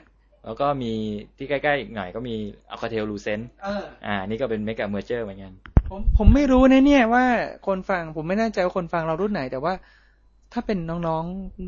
[0.45, 0.91] แล้วก็มี
[1.37, 2.35] ที่ใกล้ ๆ อีกหน่อยก็มี
[2.71, 5.53] Alcatel Lucent เอออ่า นี่ก็เป็น mega merger เหมือนกัน
[5.89, 7.25] ผมผมไม่รู้นะเนี่ยว่า
[7.67, 9.73] คนฟังผมไม่แน่ใจว่าคนฟังเรารุ่นไหน แต่ว่า
[10.53, 11.25] ถ้าเป็นน้อง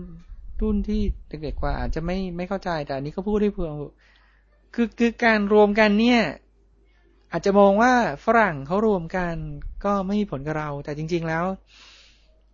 [0.09, 3.71] ๆรุ่นที่เด็กๆกว่า อาจจะไม่ไม่เข้าใจแต่อันนี้ก็พูดให้เพื่อ
[4.73, 6.21] คือคือการรวมกันเนี่ย
[7.31, 7.93] อาจจะมองว่า
[8.25, 9.35] ฝรั่งเขารวมกัน
[9.85, 11.45] ก็ไม่มีผลกับเรา แต่จริง ๆแล้ว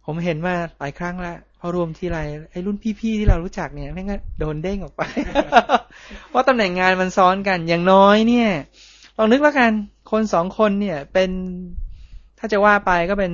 [0.06, 2.20] ผมเห็นมาหลายครั้งแล้วพอรวมทีไร
[2.52, 5.02] ไอ้รุ่นพี่ๆที่เรารู้จักเนี่ยแม่งก็โดนเด้งออกไป
[6.30, 8.50] เพราะตำแหน่งงานมันซ้อนกันอย่างน้อยเนี่ย
[9.18, 9.72] ลองนึกแล้วกัน
[10.14, 11.32] คนสองคนเนี่ยเป็น
[12.40, 13.32] ถ้าจะว่าไปก็เป็น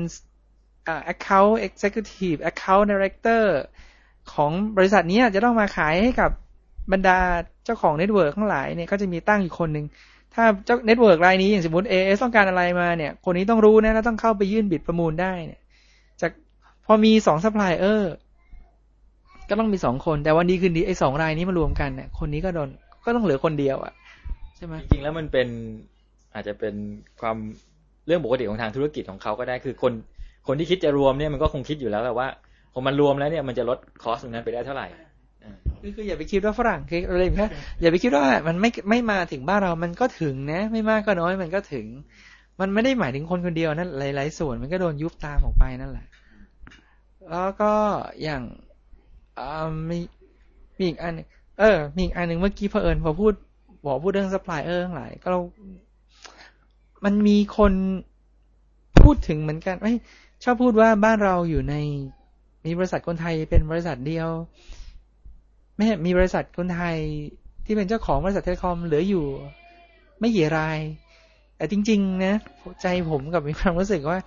[1.14, 3.44] account executive account director
[4.34, 6.32] ของบริษัทนี้จะต้องมาขายให้กับ
[6.92, 7.20] บรรดา
[7.66, 9.86] เจ้าของ network ทั้งหลายเนี่ยก็จะมีตั้งอยู่คนหนึ่ง
[10.34, 15.62] ถ้าเจ้า network รายนี้อย่างสมมติ AIS ต้องการอะไรมาเนี่ย คนนี้ต้องรู้นะแล้วต้องเข้าไปยื่น bid ประมูลได้เนี่ย
[16.22, 16.32] จาก
[16.86, 18.14] พอมีสองซัพพลายเออร์
[19.50, 22.70] ก็ต้องมีสองคน แต่วันดีคืนดีไอ้สองรายนี้มารวมกันเนี่ยคนนี้ก็โดน
[23.06, 23.94] ก็ต้องเหลือคนเดียวอะ
[24.56, 25.48] ใช่ไหมจริงๆแล้วมันเป็น
[26.34, 26.76] อาจจะเป็น
[27.22, 27.38] ความ
[28.08, 29.94] เรื่องปกติของทางธุรกิจของเขาก็ได้คือคน
[30.48, 32.28] คนที่คิดจะรวมเนี่ยมันก็คงคิดอยู่แล้วแหละว่า
[32.74, 34.88] พอมันรวมแล้วเนี่ยมันจะลดคอสตรงนั้นไปได้เท่าไหร่
[35.44, 37.48] อือคืออย่าไปคิดว่าฝรั่งคืออะไรแค่
[37.82, 41.86] อย่าไปคิดว่ามันไม่ไม่มาถึงบ้านเรามันก็ถึงนะ ไม่มากก็น้อยมันก็ถึง
[42.60, 46.08] มันไม่ได้หมายถึงคนคนเดียวนั่นหลาย ๆ ส่วนมันก็โดนยุบตามออกไปนั่นแหละ
[47.32, 47.74] แล้วก็
[48.24, 48.42] อย่าง
[49.40, 50.00] อ่ามี
[50.78, 51.14] มีอีกอัน
[51.60, 53.34] เออ มีอีกอันหนึ่งเมื่อกี้เผอิญพอพูด
[53.86, 55.40] บอกพูดเรื่องซัพพลายเออร์ทั้งหลายก็เรา
[57.06, 57.74] มันมีคน
[59.02, 59.94] พูดถึงเหมือนกันไม่
[60.44, 61.76] ชอบพูดว่าบ้านเราอยู่ใน
[62.66, 64.30] มีบริษัทคนไทยเป็นบริษัทเดียว
[65.78, 66.98] ไม่มีบริษัทคนไทย
[67.66, 69.26] ที่เป็นเจ้าของบริษัท telecom เหลืออยู่
[70.20, 70.78] ไม่กี่ราย
[71.58, 72.36] แต่จริง ๆ นะ
[72.82, 74.18] ใจผมกับมีความรู้สึกว่า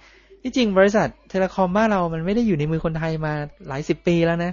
[0.43, 3.33] ที่จริงบริษัท telecom บ้านเรามันไม่ได้อยู่ในมือคนไทยมา
[3.69, 4.53] หลายสิบปีแล้วนะ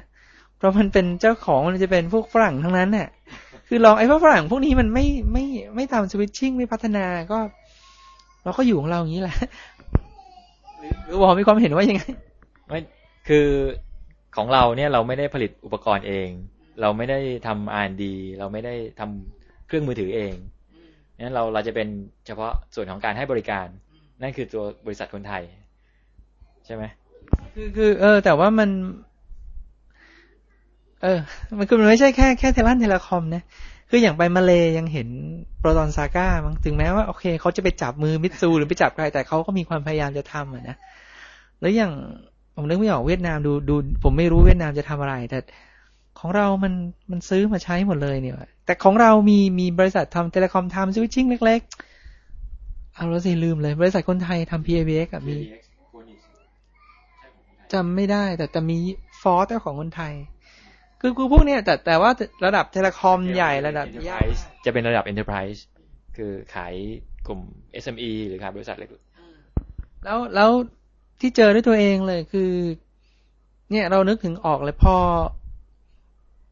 [0.57, 3.07] เพราะมันเป็นเจ้าของมันจะเป็นพวกฝรั่งทั้งนั้นเนี่ย
[3.67, 7.39] คือลองไอ้พวกฝรั่งพวกนี้มันไม่ไม่ไม่ทำสวิตชิ่งไม่พัฒนาก็
[8.43, 9.35] เราก็อยู่ของเราอย่างนี้แหละ
[10.79, 12.03] หรือหรือบอกมีความเห็นว่ายังไง
[12.67, 12.79] ไม่
[13.27, 13.47] คือ
[14.35, 16.29] ของเราเนี่ยเราไม่ได้ผลิตอุปกรณ์เอง
[16.81, 18.03] เราไม่ได้ทำ R&D
[18.39, 20.33] เราไม่ได้ทำเครื่องมือถือเอง
[21.23, 21.87] นั้นเราเราจะเป็น
[22.25, 23.67] เฉพาะส่วนของการให้บริการ
[24.21, 25.43] นั่นคือตัวบริษัทคนไทย
[26.65, 26.83] ใช่ไหม
[27.55, 28.69] คือคือเออ แต่ว่ามัน
[31.01, 31.19] เออ
[31.57, 33.43] มันคือมันไม่ใช่แค่แค่เทลันเทเลคอมนะ
[33.89, 35.07] คืออย่างไปมาเลยังเห็น
[35.59, 40.77] โปรตอนซาก้ามั้งถึงแม้ว่าโอเคเขาจะไปจับมือมิตซูหรือไปจับใครแต่เขาก็มีความพยายามจะทำอะนะ
[41.61, 41.91] แล้วอย่าง
[42.55, 45.39] ผมนึกไม่ออกเวียดนามดูดู ผมไม่รู้เวียดนามจะทำอะไร แต่
[46.19, 46.73] ของเรามัน
[47.11, 55.37] มันซื้อมาใช้หมดเลยเนี่ยแต่ของเรามีมีบริษัททำเทเลคอมทำสวิตชิ่งเล็กๆเอาแล้วสิลืมเลย บริษัทคนไทยทำ PABX กับมี
[57.73, 58.77] จำไม่ได้ แต่แต่มี
[59.21, 60.13] Forth ของคนไทย
[61.01, 62.11] คือคือพวกเนี้ยแต่แต่ว่า
[62.45, 65.59] ระดับ telecom ใหญ่ระดับ Enterprise จะเป็นระดับ Enterprise
[66.17, 66.73] คือขาย
[67.27, 67.39] กลุ่ม
[67.83, 68.89] SME หรือขายบริษัทเล็ก
[70.05, 70.49] แล้วแล้ว
[71.21, 72.51] ที่เจอด้วยตัวเองเลยคือ
[73.71, 74.95] เนี่ยเรานึกถึงออกเลยพอ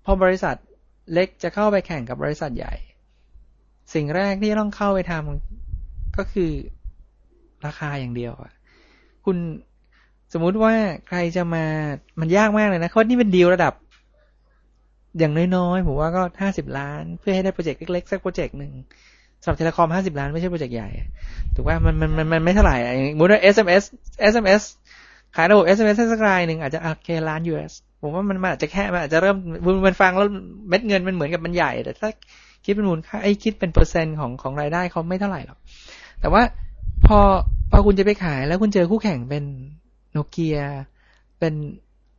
[0.06, 0.56] พอบริษัท
[1.14, 2.74] เล็กจะเข้าไปแข่งกับบริษัทใหญ่
[3.94, 6.52] สิ่งแรกที่ต้องเข้าไปทำก็คือ
[7.66, 8.52] ราคาอย่างเดียวอะ
[9.26, 9.38] คุณ
[10.34, 10.74] สมมุติว่า
[11.08, 11.66] ใครจะมา
[12.20, 13.74] มันยากมากเลยนะเพราะนี่เป็นดีลระดับ
[15.20, 18.74] อย่างน้อยๆ ผมว่าก็ห้าสิบล้าน เพื่อให้ได้ project เล็กๆ สัก project หนึ่ง
[19.42, 20.90] สำหรับ telecom ห้าสิบล้านไม่ใช่ project ใหญ่
[21.56, 22.78] ถูกว่ามันมันมันมันไม่เท่าไหร่
[23.14, 23.84] สมมติว่า SMS
[24.34, 24.64] SMS
[25.36, 29.38] ขายระบบ SMS สักรายหนึ่งอาจจะโอเคล้าน US ผมว่ามันอาจจะแค่มันอาจจะเริ่ม
[29.88, 30.28] มันฟังแล้ว
[30.70, 32.10] เม็ดเงินมันเหมือนกับมันใหญ่ แต่ถ้า
[32.66, 35.58] คิดเป็นมูลค่าไอ้คิดเป็นเปอร์เซ็นต์ของของรายได้เขาไม่เท่าไหร่หรอก
[36.22, 36.42] แต่ว่า
[37.08, 37.20] พอ
[37.72, 39.44] พอคุณจะไปขายแล้วคุณเจอคู่แข่งเป็น
[40.12, 40.60] โนเกีย
[41.40, 41.54] เป็น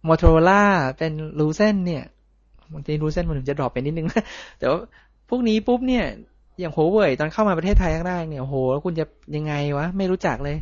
[0.08, 0.62] โมโตโรล่า
[0.98, 2.04] เป็น Lucent เนี่ย
[2.72, 4.06] บางที Lucent มันถึงจะ drop ไปนิดนึง
[4.58, 4.78] แต่ว่า
[5.28, 6.04] พวกนี้ปุ๊บเนี่ย
[6.60, 9.04] อย่างหัวเว่ยตอนเข้ามาประเทศไทยแรกๆเนี่ยโหแล้วคุณจะ
[9.36, 10.56] ยังไงวะ ไม่รู้จักเลย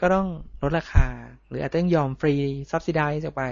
[0.00, 0.26] ก็ต้อง
[0.62, 1.06] ลดราคา
[1.48, 2.34] หรืออาจจะต้องยอมฟรี
[2.70, 3.42] subsidize จากไป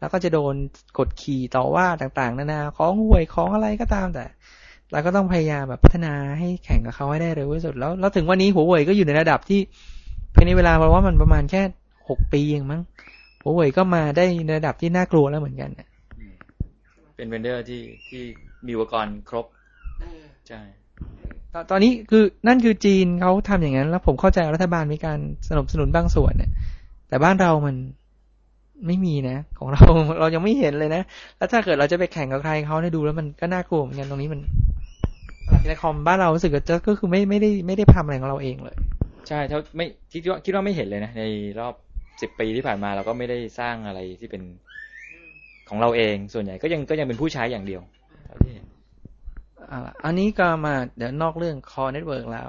[0.00, 0.54] แล้วก็จะโดน
[0.98, 4.24] กดขี่ต่อว่าต่างๆ นานาของห่วยของอะไรก็ตามแต่
[4.92, 9.60] เราก็ต้องพยายามแบบพัฒนาให้แข่งกับเขาให้ได้เร็วที่สุด แล้วแล้วถึงวันนี้หัวเว่ยก็อยู่ในระดับที่
[10.34, 11.62] ภายในเวลาเพราะว่ามันประมาณแค่
[12.08, 12.80] หกปีเองมั้ง
[13.42, 15.70] หัวเว่ยก็มาได้ในระดับที่น่ากลัวแล้วเหมือนกัน
[17.18, 18.22] เป็น vendor ที่ที่
[18.66, 19.46] มีอุปกรณ์ครบ
[20.48, 20.60] ใช่
[21.52, 26.50] ตตอนนี้คือนั่นคือจีนเขาทำอย่างนั้น แล้วผมเข้าใจรัฐบาลมีการสนับสนุนบางส่วนเนี่ย
[27.08, 27.76] แต่บ้านเรามัน
[28.86, 29.84] ไม่มีนะ ของเรา
[30.20, 31.02] เรายังไม่เห็นเลยนะ
[31.38, 34.40] แล้วถ้าเกิดเราจะไปแข่งกับใครเขาเนี่ยดูแล้วมันก็น่ากลัวเหมือนกันตรงนี้มัน
[35.60, 38.76] เทเลคอมบ้านเรารู้สึกจะก็คือไม่ไม่ได้ไม่ได้ทำอะไรของเราเองเลย
[39.28, 41.22] ใช่เท่าไม่คิดว่าคิดว่าไม่เห็นเลยนะใน
[41.60, 41.74] รอบ
[42.20, 44.42] สิบปีที่ผ่านมาเราก็ไม่ได้สร้างอะไรที่เป็น
[45.68, 47.82] ของเราเอง ส่วนใหญ่ก็ยังก็ยังเป็นผู้ใช้อย่างเดียว
[48.44, 48.54] ที่
[50.04, 52.48] อันนี้ก็มาเดี๋ยวนอกเรื่อง Core Network แล้ว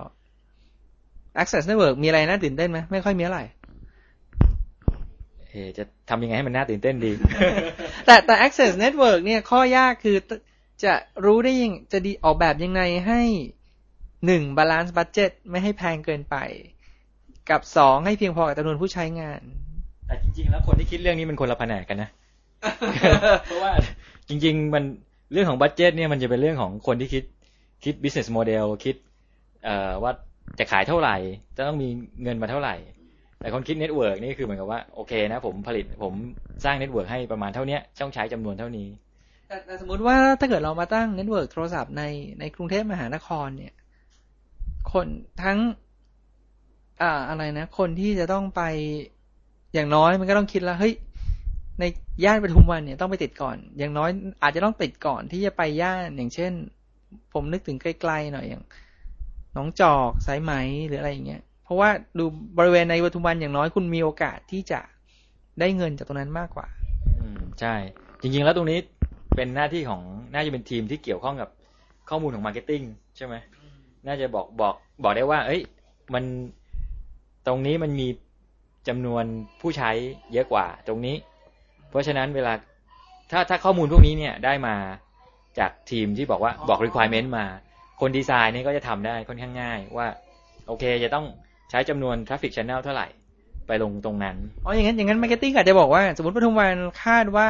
[1.42, 3.40] Access Network มีอะไรน่าตื่นเต้นไหมไม่ค่อยมีอะไร
[5.50, 7.12] เอจะทำยังไงให้มันน่าตื่นเต้นดี
[8.06, 10.18] แต่แต่ Access Network เนี่ยข้อยากคือ
[10.84, 10.94] จะ
[11.26, 13.22] รู้ได้ยังจะดีออกแบบยังไงให้
[14.26, 16.36] หนึ่ง balance budget ไม่ให้แพงเกินไป
[17.50, 19.42] กับสองให้เพียงพอกับจำนวนผู้ใช้งาน
[20.08, 22.10] แต่จริงๆ แล้วคนที่คิดเรื่องนี้มันคนละแผนกกันนะ
[23.46, 23.74] เพราะว่า
[24.30, 24.84] จริง ๆ มัน
[25.34, 27.24] เรื่องของ budget เนี่ยมันจะเป็นเรื่องของคนที่คิด
[27.84, 28.96] คิด business model คิด
[29.64, 30.12] เอ่อว่า
[30.60, 31.16] จะขายเท่าไหร่
[31.58, 31.88] จะต้องมี
[32.24, 32.76] เงินมาเท่าไหร่
[33.40, 36.14] แต่คนคิด network นี่คือเหมือนกับว่าโอเคนะ ผมผลิตผม
[36.64, 38.88] สร้าง network ให้ประมาณเท่านี้ต้องใช้จำนวนเท่านี้
[39.48, 42.04] แต่สมมุติว่าถ้าเกิดเรามาตั้ง network โทรศัพท์ใน
[42.40, 43.74] ในกรุงเทพมหานครเนี่ย
[44.94, 45.08] คน
[45.44, 45.60] ทั้ง
[47.02, 48.62] อ่าอะไรนะ คนที่จะต้องไป
[49.74, 50.94] อย่างน้อยมันก็ต้องคิดแล้วเฮ้ย
[51.80, 51.84] ใน
[52.24, 54.10] ย่านปทุมวันเนี่ยต้องไปติดก่อน อย่างน้อย
[54.44, 56.52] อาจจะต้องติดก่อนที่จะไปย่านอย่างเช่น
[57.34, 58.64] ผมนึกถึงไกลๆหน่อยอย่าง
[59.58, 60.54] หนองจอกสายไหม
[60.88, 62.26] หรืออะไรอย่างเงี้ยเพราะว่าดู
[62.58, 64.80] บริเวณในปทุมวันอย่างน้อยคุณมีโอกาสที่จะ
[65.60, 66.68] ได้เงินจากตรงนั้นมากกว่า
[67.20, 67.76] อืมใช่
[68.22, 68.80] จริง ๆ แล้วตรงนี้
[69.36, 70.02] เป็นหน้าที่ของ
[70.34, 71.50] น่าจะเป็นทีมที่เกี่ยวข้องกับ
[72.10, 72.82] ข้อมูลของ marketing
[73.18, 73.36] ใช่ไหม
[74.08, 75.62] น่าจะบอกบอกบอกได้ว่า เอ้ย
[76.14, 76.24] มัน
[77.48, 78.08] ตรงนี้มันมี
[78.88, 79.24] จำนวน
[79.62, 79.92] ผู้ใช้
[80.34, 81.16] เยอะกว่า ตรงนี้
[81.90, 82.54] เพราะฉะนั้นเวลา
[83.32, 84.76] ถ้าถ้าข้อมูลพวกนี้เนี่ยได้มา
[85.60, 87.46] จากทีมที่บอกว่าบอก requirement มา
[88.02, 90.08] คนดีไซน์นี่ก็จะทำได้ค่อนข้างง่ายว่า
[90.68, 91.26] โอเค จะต้อง
[91.70, 93.08] ใช้จำนวน traffic channel เท่าไหร่
[93.68, 97.50] ไปลงตรงนั้น อ๋อ อย่างนั้น อย่างนั้น marketing อาจจะบอกว่า สมมติปทุมวันคาดว่า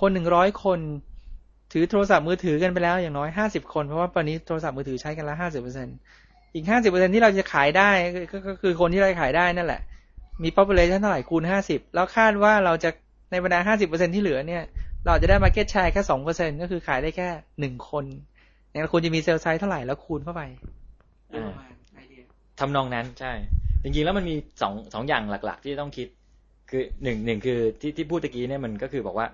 [0.00, 0.78] คนหนึ่งร้อยคน
[1.72, 5.88] ถือโทรศัพท์มือถือกันไปแล้วอย่างน้อยห้าสิบคน เพราะว่าตอนนี้โทรศัพท์มือถือใช้กันละห้าสิบเปอร์เซ็น
[6.54, 7.90] อีกห้าสิบเปอร์เซ็นที่เราจะขายได้
[8.32, 9.80] ก็คือคนที่เราขายได้นั่นแหละ
[10.42, 12.90] มี population เท่าไหร่คูณห้าสิบแล้วคาดว่าเราจะ
[13.30, 14.62] ในบรรดาห้าสิบเปอร์เซ็นที่เหลือเนี่ย
[15.04, 17.28] เราจะได้ market share แค่สองเปอร์เซ็นก็คือขายได้แค่
[17.60, 18.04] หนึ่งคน
[18.70, 20.42] เนี่ยคุณจะมี cell site เท่าไหร่แล้วคูณเข้าไป
[22.60, 23.32] ทำนองนั้นใช่
[23.82, 26.08] จริงๆแล้วมันมีสองสองอย่างหลัก ๆ ที่ต้องคิด
[26.70, 29.26] คือหนึ่งหนึ่งคือที่ที่พูดตะกี้เนี่ยมันก็คือบอกว่า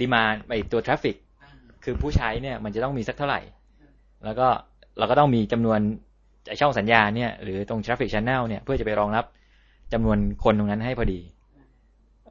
[0.00, 1.16] demand ไอตัว traffic
[1.84, 3.40] คือผู้ใช้เนี่ยมันจะต้องมีสักเท่าไหร่
[4.24, 4.46] แล้วก็
[4.98, 5.80] เราก็ต้องมีจำนวน
[6.60, 9.24] ช่องสัญญาเนี่ยหรือตรง traffic channel เนี่ยเพื่อจะไปรองรับ
[9.92, 11.20] จำนวนคนตรงนั้นให้พอดี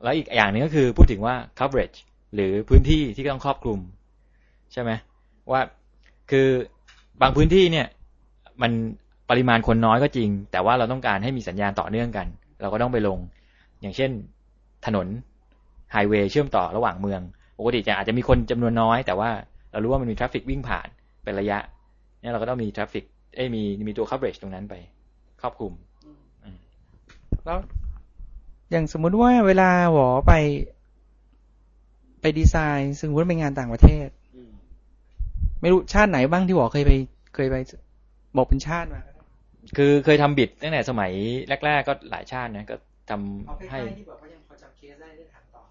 [0.04, 1.98] แล้วอีกอย่างนึงก็คือพูดถึงว่า coverage
[2.36, 3.80] หรือพื้นที่ที่ต้องครอบคลุม
[4.74, 4.92] ใช่ไหม
[5.52, 5.62] ว่า
[6.32, 6.48] คือ
[7.22, 7.88] บางพื้นที่เนี่ย
[8.62, 8.72] มัน
[9.30, 12.28] ปริมาณคนน้อยก็จริง แต่ว่าเราต้องการให้มีสัญญาณต่อเนื่องกัน
[12.62, 13.20] เราก็ต้องไปลง
[13.82, 14.12] อย่างเช่น
[14.86, 15.08] ถนน
[15.92, 17.22] ไฮเวย์เชื่อมต่อระหว่างเมือง
[17.60, 19.30] ปกติจะอาจจะมีคนจำนวนน้อย แต่ว่า
[19.72, 20.88] เรารู้ว่ามันมี traffic วิ่งผ่าน
[21.24, 21.60] เป็นระยะ
[22.22, 24.76] เนี่ยเราก็ต้องมี traffic เอ้มีมีตัว coverage ตรงนั้นไป
[25.42, 25.74] ครอบคลุม
[27.46, 27.58] แล้ว
[28.72, 30.34] อย่างสมมุติว่าเวลาหวอไป
[32.22, 34.08] ไปดีไซน์สมมติเป็นงานต่างประเทศ
[35.62, 36.92] ไม่รู้ชาติไหนบ้างที่หวอเคยไป
[37.36, 37.56] เคยไป
[38.38, 39.02] บอกเป็นชาติมา
[39.78, 41.12] คือเคยทำ bid ตั้งแต่สมัย
[41.66, 42.76] แรก ๆ ก็หลายชาตินะก็
[43.10, 45.62] ทำให้ที่บอกว่ายังพอจำเคสได้ได้ถามต่อ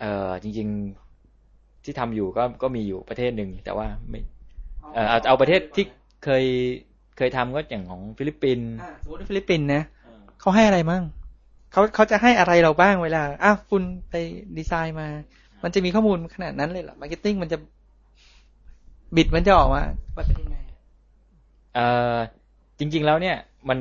[0.00, 0.68] เออจริง
[1.26, 4.20] ๆที่ทำอยู่ก็ก็มีอยู่ประเทศหนึ่งแต่ว่าไม่
[4.94, 5.84] เออเอาเอาประเทศที่
[6.24, 6.44] เคย
[7.16, 9.82] เคยทำก็อย่างของฟิลิปปินส์อ่าสมมติฟิลิปปินส์นะ
[10.40, 11.02] เขาให้อะไรบ้าง
[11.72, 14.14] เขาเขาจะให้อะไรเราบ้างเวลาอ้าวคุณไป
[14.58, 15.08] ดีไซน์มา
[15.62, 17.58] มันจะมีข้อมูลขนาดนั้นเลยเหรอ marketing มันจะ
[19.16, 19.82] bid มันจะออกมา
[20.16, 20.56] มันเป็นยังไง
[21.74, 21.80] เอ
[22.14, 22.14] อ
[22.78, 23.36] จริง ๆ แล้วเนี่ย
[23.68, 23.78] มัน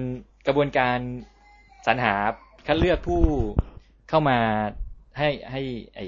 [0.47, 0.97] กระบวนการ
[1.87, 2.13] สรรหา
[2.67, 3.21] คัดเลือกผู้
[4.09, 4.37] เข้ามา
[5.17, 5.61] ให้ให้
[5.95, 5.99] ไอ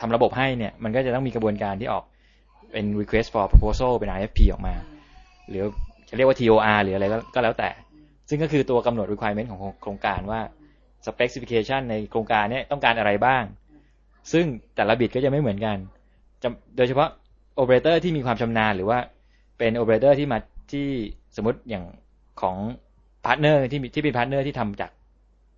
[0.00, 2.04] ทำระบบให้เนี่ย มันก็จะต้องมีกระบวนการที่ออก
[2.72, 4.74] เป็น request for proposal เป็น RFP ออกมา
[5.48, 5.64] หรือ
[6.08, 7.70] จะเรียกว่า TOR หรืออะไรก็ก็แล้วแต่
[8.28, 10.40] ซึ่งก็คือตัวกำหนด requirement ของโครงการว่า
[11.06, 13.44] specification ในโครงการเนี้ต้องการอะไรบ้าง
[14.32, 14.44] ซึ่ง
[14.76, 15.76] แต่ละ bid ก็จะไม่เหมือนกัน
[16.76, 17.08] โดยเฉพาะ
[17.56, 18.98] โอเปอเรเตอร์ที่มีความชำนาญหรือว่า
[19.58, 20.38] เป็นโอเปอเรเตอร์ที่มา
[20.72, 20.86] ที่
[21.36, 21.84] สมมติอย่าง
[22.40, 22.56] ของ
[23.24, 24.90] partner ที่มีที่เป็น partner ที่ทำจาก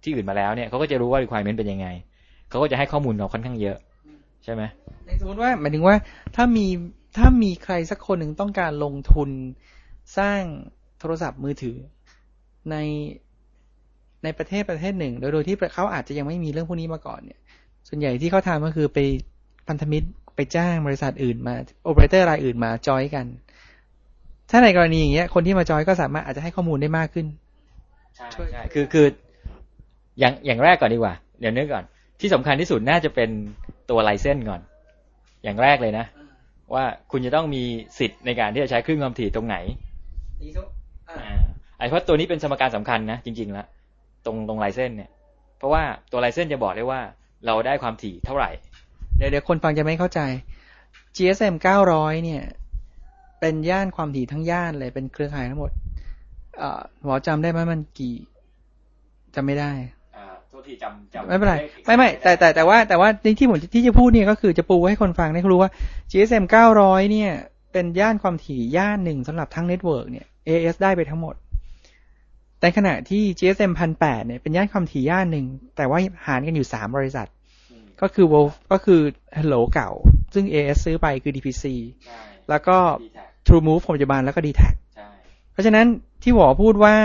[0.02, 1.86] ที่อื่นมาแล้วเนี่ยเขาก็จะรู้ว่า requirement เป็นยังไง
[2.50, 3.76] เขาก็จะให้ข้อมูลเราค่อนข้างเยอะ
[4.44, 4.62] ใช่ไหม
[5.20, 5.96] สมมติว่าหมายถึงว่า
[6.36, 6.66] ถ้ามี
[7.18, 9.30] ถ้ามีใครสักคนหนึ่งต้องการลงทุน
[10.18, 10.42] สร้าง
[10.98, 11.76] โทรศัพท์มือถือ
[12.70, 12.76] ใน
[14.26, 17.40] ในประเทศประเทศหนึ่ง โดยโดยที่เขาอาจจะยังไม่มีเรื่องพวกนี้มาก่อนเนี่ย
[17.88, 18.98] ส่วนใหญ่ที่เขาทำก็คือไป
[19.68, 23.26] พันธมิตรไปจ้างบริษัทอื่นมาโอเปอเรเตอร์รายอื่นมาจอยกัน
[24.50, 27.26] ถ้าในกรณีอย่างเงี้ย คนที่มาจอยก็สามารถอาจจะให้ข้อมูลได้มากขึ้น
[28.16, 29.06] ใช่ใช่คือคือ
[30.18, 31.84] อย่างอย่างแรกก่อนดีกว่า เดี๋ยวนึกก่อน
[32.20, 33.30] ที่สำคัญที่สุดน่าจะเป็น
[33.90, 34.60] ตัวไลเซนส์ก่อน
[35.44, 36.06] อย่างแรกเลยนะ
[36.74, 37.62] ว่าคุณจะต้องมี
[37.98, 39.56] สิทธิ์ในการที่จะใช้คลื่นความถี่ตรงไหน
[41.10, 41.20] อ่า
[41.78, 43.66] ไอ้เพราะตัวนี้เป็นสมการสำคัญนะจริงๆแล้ว
[44.26, 45.10] ตรงตรงไลเซนส์เนี่ย
[45.58, 47.00] เพราะว่าตัวไลเซนส์จะบอกได้ว่า
[47.46, 48.50] เราได้ความถี่เท่าไหร่
[49.18, 50.20] เดี๋ยวเดี๋ยวคนฟังจะไม่เข้าใจ
[51.16, 51.54] GSM
[51.90, 52.42] 900 เนี่ย
[53.40, 55.70] เป็นย่านความถี่ทั้งย่านเลยเป็นเครือข่ายทั้งหมด
[56.58, 58.14] เอ่อหมอจำได้ไหมมันกี่
[59.34, 59.70] จำไม่ได้
[60.16, 63.08] อ่าโทษทีจำจำไม่เป็นไร ไม่ไม่แต่แต่แต่ว่าแต่ว่า
[63.38, 65.70] ที่ผมที่จะพูดเนี่ยก็คือจะปูให้คนฟังได้รู้ว่า
[66.10, 66.44] GSM
[66.78, 67.30] 900 เนี่ย
[67.72, 71.34] เป็นย่านความถี่ย่านหนึ่งสำหรับทั้งเน็ตเวิร์กเนี่ย AS ได้ไปทั้งหมด
[72.60, 77.28] แต่ขณะที่ GSM 1008เนี่ยเป็นย่านความถี่ย่านหนึ่ง แต่ว่าหารกันอยู่สามบริษัท
[78.00, 79.00] ก็คือ Wolf ก็คือ
[79.38, 79.90] Hello เก่า
[80.34, 81.64] ซึ่ง AS ซื้อไปคือ DPC
[82.04, 85.08] ใช่แล้วก็ D-Tag True Move ปัจจุบันแล้วก็ d t a c ใช่
[85.52, 85.86] เพราะฉะนั้น
[86.22, 86.96] ที่หวอพูดว่า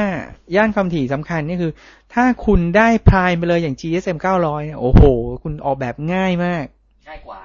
[0.56, 1.72] ย่านความถี่สำคัญนี่คือ
[2.14, 5.04] ถ้าคุณได้พรายไปเลยอย่าง GSM 900เนี่ยโอ้โห
[5.44, 6.66] คุณออกแบบง่ายมาก
[7.08, 7.42] ง่ายกว่า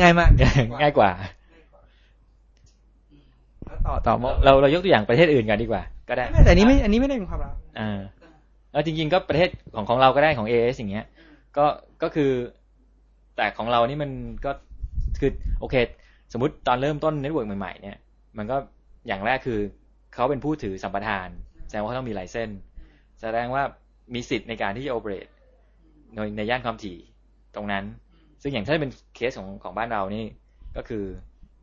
[0.00, 0.30] ง่ายมาก
[0.82, 1.10] ง่ายกว่า
[3.66, 7.98] แล้วต่อต่อมเราเรายกตัวอย่างประเทศอื่นกันดีกว่า ก็ได้ไม่แต่อันนี้ไม่อันนี้ไม่ได้เป็นความลับอ่า
[8.72, 11.06] แล้วจริง ๆ ก็ประเทศของของเราก็ได้ของ AS อย่างเงี้ย
[11.56, 11.66] ก็
[12.02, 12.30] ก็คือ
[13.36, 14.10] แต่ของเรานี่มัน
[14.44, 14.52] ก็
[15.20, 15.74] คือโอเค
[16.32, 17.96] สมมติตอนเริ่มต้น network ใหม่ๆเนี่ย
[18.38, 18.56] มันก็
[19.08, 19.58] อย่างแรกคือ
[20.14, 21.28] เขาเป็นผู้ถือสัมปทาน
[21.68, 22.60] แสดงว่าเขาต้องมี license
[23.20, 23.62] แสดงว่า
[24.14, 25.26] มีสิทธิ์ในการที่จะโอเปเรต
[26.14, 26.96] ในในย่านความถี่
[27.54, 27.84] ตรงนั้น
[28.42, 30.24] ซึ่งอย่างถ้าเป็นเคสของของบ้านเรานี่
[30.76, 31.04] ก็คือ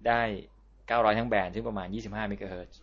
[0.07, 0.21] ได้
[0.69, 2.79] 900 ทั้งแบนด์ซึ่งประมาณ 25เมกะเฮิรตซ์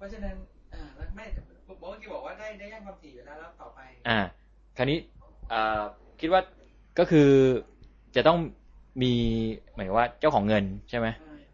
[0.00, 0.36] เพราะฉะนั้น
[0.74, 0.82] อ่า
[1.16, 1.24] ไม่
[1.68, 4.18] บอกเมื่อกี้บอกว่าได้ได้ย่านความถี่อยู่แล้วแล้วต่อไป อ่า
[4.76, 4.98] คราวนี้
[5.52, 5.82] อ่า
[6.20, 6.40] คิดว่า
[6.98, 7.28] ก็คือ
[8.16, 8.38] จะต้อง
[9.02, 9.12] มี
[9.70, 11.06] เหมือนกับว่าเจ้าของเงินใช่ไหม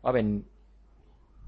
[0.05, 0.27] ว่าเป็น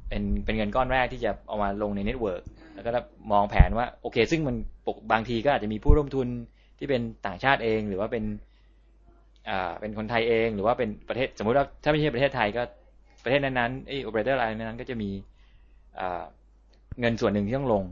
[0.09, 2.43] เป็นเป็นเงินก้อนแรกที่จะเอามาลงใน network
[2.75, 2.91] แล้วก็
[3.33, 4.57] มองแผนว่าโอเค ซึ่งมัน
[4.87, 6.29] ปกบางทีก็อาจจะมีผู้ร่วมทุน
[6.79, 8.25] ที่เป็นต่างชาติเอง หรือว่าเป็น
[9.49, 12.63] อ่าเป็นคนไทยเอง หรือว่าเป็นประเทศสมมุติว่าถ้าไม่ใช่ประเทศไทยก็
[13.25, 15.11] ประเทศนั้นๆไอโอเปอเรเตอร์รายนั้นๆก็จะมี
[15.99, 16.23] อ่า
[17.01, 17.85] เงินส่วนหนึ่งที่ต้องลง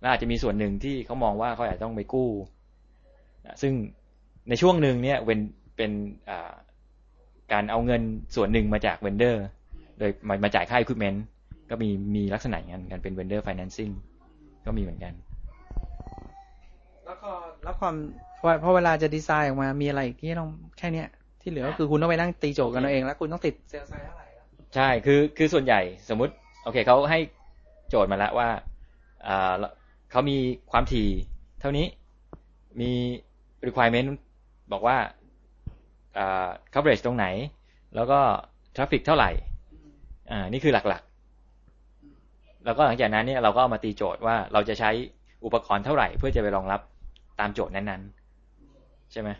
[0.00, 2.30] แล้วอาจจะมีส่วนหนึ่งที่เขามองว่าเขาอาจจะต้องไปกู้
[3.46, 3.72] นะซึ่ง
[4.48, 5.40] ในช่วงหนึ่งเนี่ยเป็น
[5.76, 5.90] เป็น
[6.30, 6.52] อ่า
[7.52, 8.02] การเอาเงิน
[8.34, 9.44] ส่วนหนึ่งมาจากเวนเดอร์
[9.98, 11.18] โดยมามาจ่ายค่า equipment
[11.70, 13.92] ก็มีมีลักษณะอย่างนั้นกันเป็น vendor financing
[14.66, 15.12] ก็มีเหมือนกัน
[17.06, 17.30] แล้วก็
[17.62, 17.94] แล้วความ
[18.44, 21.08] ว่าเพราะเวลาจะดีไซน์ออกมามีอะไรอีกที่ต้องแค่เนี้ย
[21.40, 26.32] ที่เหลือก็คือคุณต้องไปนั่งตีโจทย์กันเอาเอง แล้วคุณต้องติดเซลล์ไซด์เท่าไหร่แล้วใช่คือคือส่วนใหญ่สมมุติ
[26.64, 27.18] โอเคเขาให้
[27.92, 28.48] โจทย์มาแล้วว่า
[30.10, 30.38] เขามี
[30.70, 31.08] ความถี่
[31.60, 31.86] เท่านี้
[32.80, 32.90] มี
[33.66, 34.08] requirement
[34.72, 34.96] บอกว่า
[36.18, 37.26] อ่า coverage ตรงไหน
[37.96, 38.20] แล้วก็
[38.76, 39.30] traffic เท่าไหร่
[40.30, 44.90] อ่านี่คือหลักๆ แล้วก็หลังจากนั้นเนี่ยเราก็เอามาตีโจทย์ว่าเราจะใช้
[45.44, 46.80] อุปกรณ์เท่าไหร่ เพื่อจะไปรองรับ
[47.40, 49.30] ตามโจทย์นั้นๆ ใช่ไหม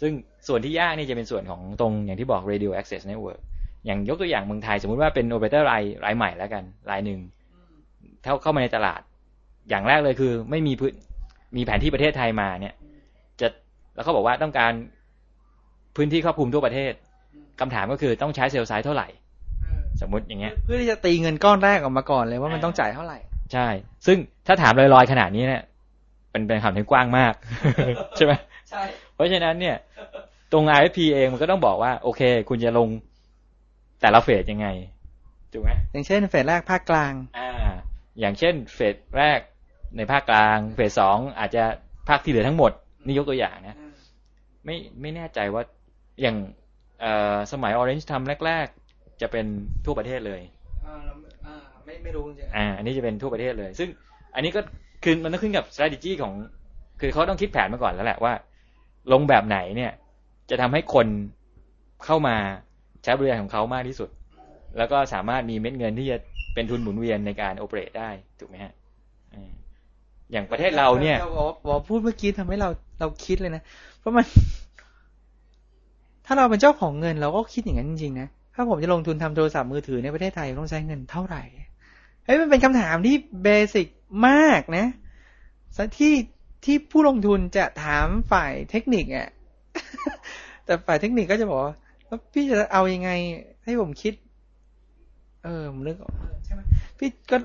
[0.00, 0.12] ซึ่ง
[0.48, 3.40] ส่วนที่ยากนี่จะเป็นส่วนของตรงอย่างที่บอก radio access network
[3.86, 7.20] อย่างยกตัวอย่างเมืองไทย สมมุติว่าเป็นโอเปอเรเตอร์รายรายใหม่แล้วกัน รายหนึ่ง
[8.22, 9.00] เข้าเข้ามาในตลาด
[9.68, 10.92] อย่างแรกเลยคือ ไม่มีพื้น
[11.56, 12.74] มีแผนที่ประเทศไทยมาเนี่ย
[13.40, 13.48] จะ
[13.94, 14.72] แล้วเขาบอกว่าต้องการ
[15.96, 16.92] พื้นที่ครอบคลุมทั่วประเทศ
[17.60, 19.08] คำถามก็คือต้องใช้เซลล์ไซส์เท่าไหร่
[20.00, 23.18] สมมติอย่างเงี้ย เพื่อที่จะตีเงินก้อนแรกออกมาก่อนเลยว่ามันต้องจ่ายเท่าไหร่
[23.52, 23.66] ใช่
[24.06, 25.62] ซึ่งถ้าถามลอยๆขนาดนี้เนี่ย
[26.30, 27.34] เป็นเป็นคำถามที่กว้างมาก
[28.16, 28.32] ใช่ไหม
[28.70, 28.82] ใช่
[29.14, 29.76] เพราะฉะนั้นเนี่ย
[30.52, 32.88] ตรง RFP เองมันก็ต้องบอกว่า โอเค คุณจะลง
[34.00, 34.68] แต่ละเฟสยังไง
[35.52, 37.50] ถูกไหมอย่างเช่นเฟสแรกภาคกลางอ่า
[38.20, 39.40] อย่างเช่นเฟสแรก
[39.96, 41.62] ในภาคกลาง เฟสสองอาจจะ
[42.08, 42.72] ภาคที่เหลือทั้งหมด
[43.04, 43.76] นี่ยกตัวอย่างนะ
[44.64, 45.62] ไม่ไม่แน่ใจว่า
[46.22, 46.36] อย่าง
[47.00, 49.46] เอ่อสมัย Orange ทำแรก ๆ จะเป็น
[49.84, 50.40] ทั่วประเทศเลย
[51.84, 53.88] ไม่ไม่รู้จริงอ่าอันนี้จะเป็นทั่วประเทศเลย ซึ่ง
[54.34, 54.60] อันนี้ก็
[55.04, 56.32] คือมันต้องขึ้นกับ strategy ของ
[57.00, 58.32] คือเขาต้องคิดแผนมาก่อนแล้วแหละว่า
[59.12, 59.92] ลงแบบไหนเนี่ย
[60.50, 61.06] จะทำให้คน
[62.04, 62.36] เข้ามา
[62.67, 64.08] ใช้บริการของเขามากที่สุด
[64.78, 66.16] แล้วก็สามารถมีเม็ดเงินที่จะ
[66.54, 68.72] เป็นทุนหมุนเวียนในการโอเปเรตได้ถูกไหมฮะ
[70.32, 71.16] อย่างประเทศเราเนี่ย
[71.68, 72.68] บอกพูดเมื่อกี้ทำให้เรา
[73.00, 73.62] เราคิดเลยนะ
[73.98, 74.24] เพราะมัน
[76.26, 81.42] ถ้าเราเป็นเจ้าของเงิน เราก็คิดอย่างนั้นจริงๆนะถ้าผมจะลงทุนทำโทรศัพท์มือถือในประเทศไทยต้องใช้เงินเท่าไหร่
[82.24, 83.86] เฮ้ยมันเป็นคำถามที่เบสิก
[84.26, 84.86] มากนะ
[85.98, 86.14] ที่
[86.64, 89.28] ที่ผู้ลงทุนจะถามฝ่ายเทคนิคอะ่ะ
[90.64, 91.74] แต่ฝ่ายเทคนิคก็จะบอกว่า
[92.08, 93.10] แล้วพี่จะเอายังไง
[93.64, 94.14] ให้ผมคิด
[95.44, 96.12] เออผมนึกออก
[96.44, 96.60] ใช่ไหม
[96.98, 97.36] พี่ก็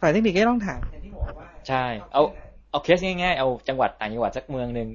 [0.00, 2.22] ฝ่ายเทคนิคก็ต้องถามอย่างที่บอกว่า ใช่ เอา
[2.70, 4.88] เอาเคสง่ายๆ เอาจังหวัดต่างจังหวัดสักเมืองหนึ่ง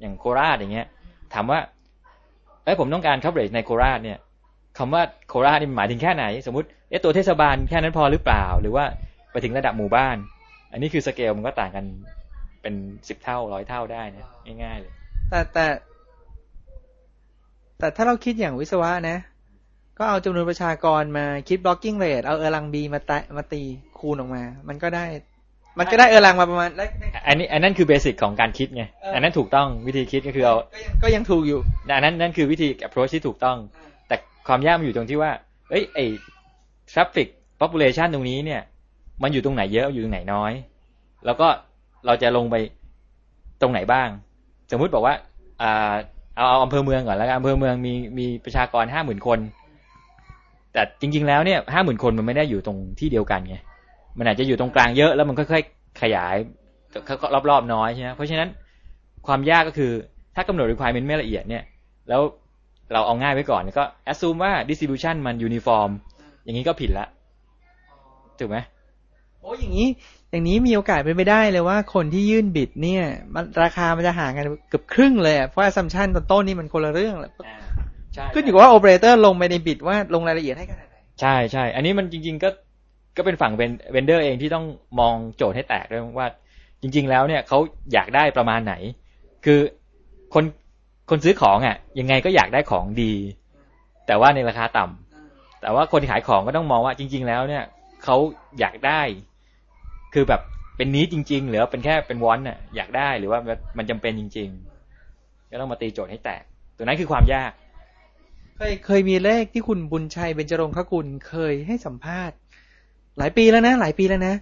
[0.00, 0.86] อย่างโคราชอย่างเงี้ย
[1.34, 1.58] ถามว่า
[2.64, 4.18] เอ้ยผมต้องการ coverage ในโคราชเนี่ย
[4.78, 8.84] คำว่าโคราชนี่หมายถึงแค่ไหน สมมติเอ๊ะตัวเทศบาลแค่นั้นพอหรือเปล่า หรือว่า
[9.32, 10.16] ไปถึงระดับหมู่บ้าน
[10.72, 11.84] อันนี้คือสเกลมันก็ต่างกัน
[12.62, 12.74] เป็น
[13.08, 14.26] สิบเท่าร้อยเท่าได้นะ
[14.62, 14.92] ง่ายๆเลย
[15.30, 15.66] แต่แต่
[17.80, 19.18] แต่ถ้าเราคิดอย่างวิศวะนะ
[19.98, 23.62] ก็เอาจำนวนประชากรมาคิด blocking rate เอาเออรังบีมาตมาตี
[23.98, 25.04] คูณออกมา มันก็ได้
[25.78, 26.70] มันก็ได้เออรังมาประมาณ
[27.26, 28.82] อันนี้ อันนั้นคือเบสิกของการคิดไง
[29.14, 30.56] อันนั้นถูกต้องวิธีคิดก็คือเอา
[31.02, 31.60] ก็ยังถูกอยู่
[31.96, 33.56] อันนั้นนั่นคือวิธี approach ที่ถูกต้อง
[34.08, 34.16] แต่
[34.48, 35.32] ความยากมันอยู่ตรงที่ว่า
[35.70, 36.04] เอ้ยไอ้
[36.92, 37.28] traffic
[37.60, 38.62] population ตรงนี้เนี่ย
[39.22, 40.52] มันอยู่ตรงไหนเยอะอยู่ตรงไหนน้อย
[41.26, 41.48] แล้วก็
[42.06, 42.56] เราจะลงไป
[43.60, 44.08] ตรงไหนบ้าง
[44.70, 45.14] สมมุติบอกว่า
[45.62, 45.92] อ่า
[46.40, 49.38] เอาเอาอำเภอเมืองก่อนแล้วกันอำเภอเมืองมีมีประชากรห้าหมื่นคน
[50.72, 53.56] แต่จริง ๆ แล้วเนี่ยห้าหมื่นคนมันไม่ได้อยู่ตรงที่เดียวกันไง
[54.18, 56.36] มันอาจจะอยู่ตรงกลางเยอะแล้วมันค่อยๆขยาย
[57.50, 58.48] รอบๆน้อยใช่ไหมเพราะฉะนั้น
[59.26, 59.92] ความยากก็คือ
[60.34, 61.62] ถ้ากำหนด requirement ไม่ละเอียดเนี่ย
[62.08, 62.22] แล้ว
[62.92, 65.90] เราเอาง่ายไว้ก่อนก็ assume ว่า distribution มัน uniform
[66.44, 67.06] อย่างนี้ก็ผิดละ
[68.38, 68.56] ถูกไหม
[69.40, 69.88] โอ้อย่างนี้
[70.30, 73.02] อย่างนี้มีโอกาสเป็นไปได้เลยว่าคนที่ยื่น bid เนี่ย
[73.34, 77.32] มันราคามันจะห่างกันเกือบครึ่งเลยเพราะ assumption ตอนต้นนี่มันคนละเรื่องแหละ
[78.34, 82.48] ขึ้นอยู่กับว่าโอเปอเรเตอร์ลงไปในบิดว่าลงรายละเอียดให้ขนาดไหนใช่ใช่อันนี้มันจริง ๆ ก็
[83.16, 84.64] ก็เป็นฝั่งเป็น vendor เองที่ต้อง
[85.00, 86.28] มองโจทย์ให้แตกด้วยว่า
[86.82, 87.58] จริง ๆ แล้วเนี่ยเขา
[87.92, 88.74] อยากได้ประมาณไหน
[89.44, 89.60] คือ
[90.34, 90.44] คน
[91.10, 93.12] คนซื้อของอะ ยังไงก็อยากได้ของดี
[94.06, 97.64] แต่ว่าในราคาต่ำแต่ว่าคนขายของก็ต้องมองว่าจริง ๆ แล้วเนี่ย
[98.04, 98.16] เขา
[98.60, 99.00] อยากได้
[100.14, 100.40] คือแบบ
[100.76, 103.40] เป็นนี้จริง ๆ หรือเป็นแค่เป็นวอนน่ะอยากได้หรือว่า
[103.78, 104.48] มันจำเป็นจริง
[105.00, 106.42] ๆ ก็ต้องมาตีโจทย์ให้แตก
[106.76, 107.52] ตัวนั้นคือความยาก
[108.56, 112.36] เคยเคยมีเลขที่คุณบุญชัยเบญจรงคกุลเคยให้สัมภาษณ์
[113.18, 114.34] หลายปีแล้วนะ หลายปีแล้วนะ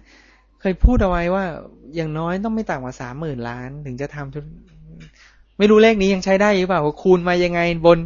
[0.61, 1.45] เคยพูดเอาไว้ว่า
[1.95, 4.45] อย่างน้อยต้องไม่ต่ำกว่าสามหมื่นล้าน ถึงจะทำธุร
[5.57, 7.97] ไม่รู้เลขนี้ยังใช้ได้หรือเปล่าคูณมายังไงบน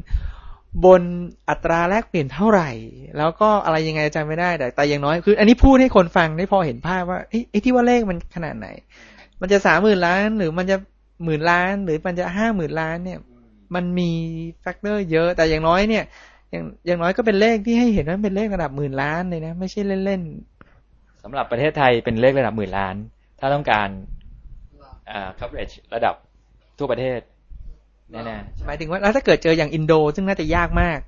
[0.85, 1.01] บน
[1.49, 2.69] อัตราแลกเปลี่ยนเท่าไหร่
[3.17, 7.19] แล้วก็อะไรยังไงจำไม่ได้แต่แต่อย่างน้อยคือ อันนี้พูดให้คนฟังได้พอเห็นภาพว่า
[7.51, 8.67] ไอ้ที่ว่าเลขมันขนาดไหน
[9.41, 10.77] มันจะสามหมื่นล้าน หรือมันจะ
[11.23, 13.19] หมื่นล้าน หรือมันจะห้าหมื่นล้านเนี่ย
[13.75, 14.11] มันมี
[14.61, 16.03] factor เยอะ แต่อย่างน้อยเนี่ย
[16.51, 22.95] อย่างอย่างน้อยก็เป็นเลขที่ให้เห็นว่าเป็นเลขระดับหมื่นล้านเลยนะ ไม่ใช่เล่นๆสำหรับประเทศไทยเป็นเลขระดับหมื่นล้าน
[23.39, 23.89] ถ้าต้องการ
[25.09, 26.15] อ่า coverage ระดับ
[26.77, 27.19] ทั่วประเทศ
[28.11, 30.99] แน่ๆหมายถึงว่าแล้วถ้าเกิดเจออย่างอินโด ซึ่งน่าจะยากมาก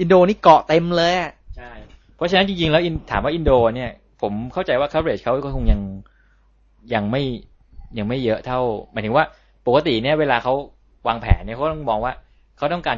[0.00, 1.14] อินโดนี่เกาะเต็มเลย
[1.56, 1.70] ใช่
[2.16, 3.90] เพราะฉะนั้นจริงๆแล้วถามว่าอินโด เนี่ย
[4.22, 5.80] ผมเข้าใจว่า coverage เขาก็คงยัง
[6.94, 7.22] ยังไม่
[7.98, 8.60] ยังไม่เยอะเท่า
[8.92, 9.24] หมายถึงว่า
[9.66, 10.54] ปกติเนี่ยเวลาเขา
[11.08, 12.12] วางแผนเนี่ยเขาต้องมองว่า
[12.56, 12.96] เขาต้องการ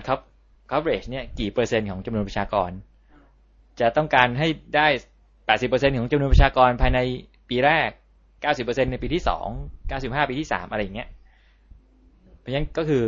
[0.71, 2.71] coverage เนี่ยกี่เปอร์เซ็นต์ของจำนวนประชากร
[3.81, 4.87] จะต้องการให้ได้
[5.47, 6.99] แปดสิบเปอร์เซ็นของจำนวนประชากรภายใน
[7.49, 7.89] ปีแรก
[8.43, 9.47] เก้าสิบเปอร์เซ็นในปีที่สอง
[9.89, 11.09] เก้าสิบห้าปีที่สามอะไรอย่างเงี้ย
[12.39, 13.03] เพราะฉะนั้นก็คือ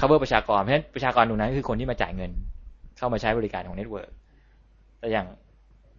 [0.00, 2.30] cover ประชากร เพราะฉะนั้นประชากรตรงนั้นคือคนที่มาจ่ายเงิน
[2.98, 4.10] เข้ามาใช้บริการของ network
[4.98, 5.26] แต่อย่าง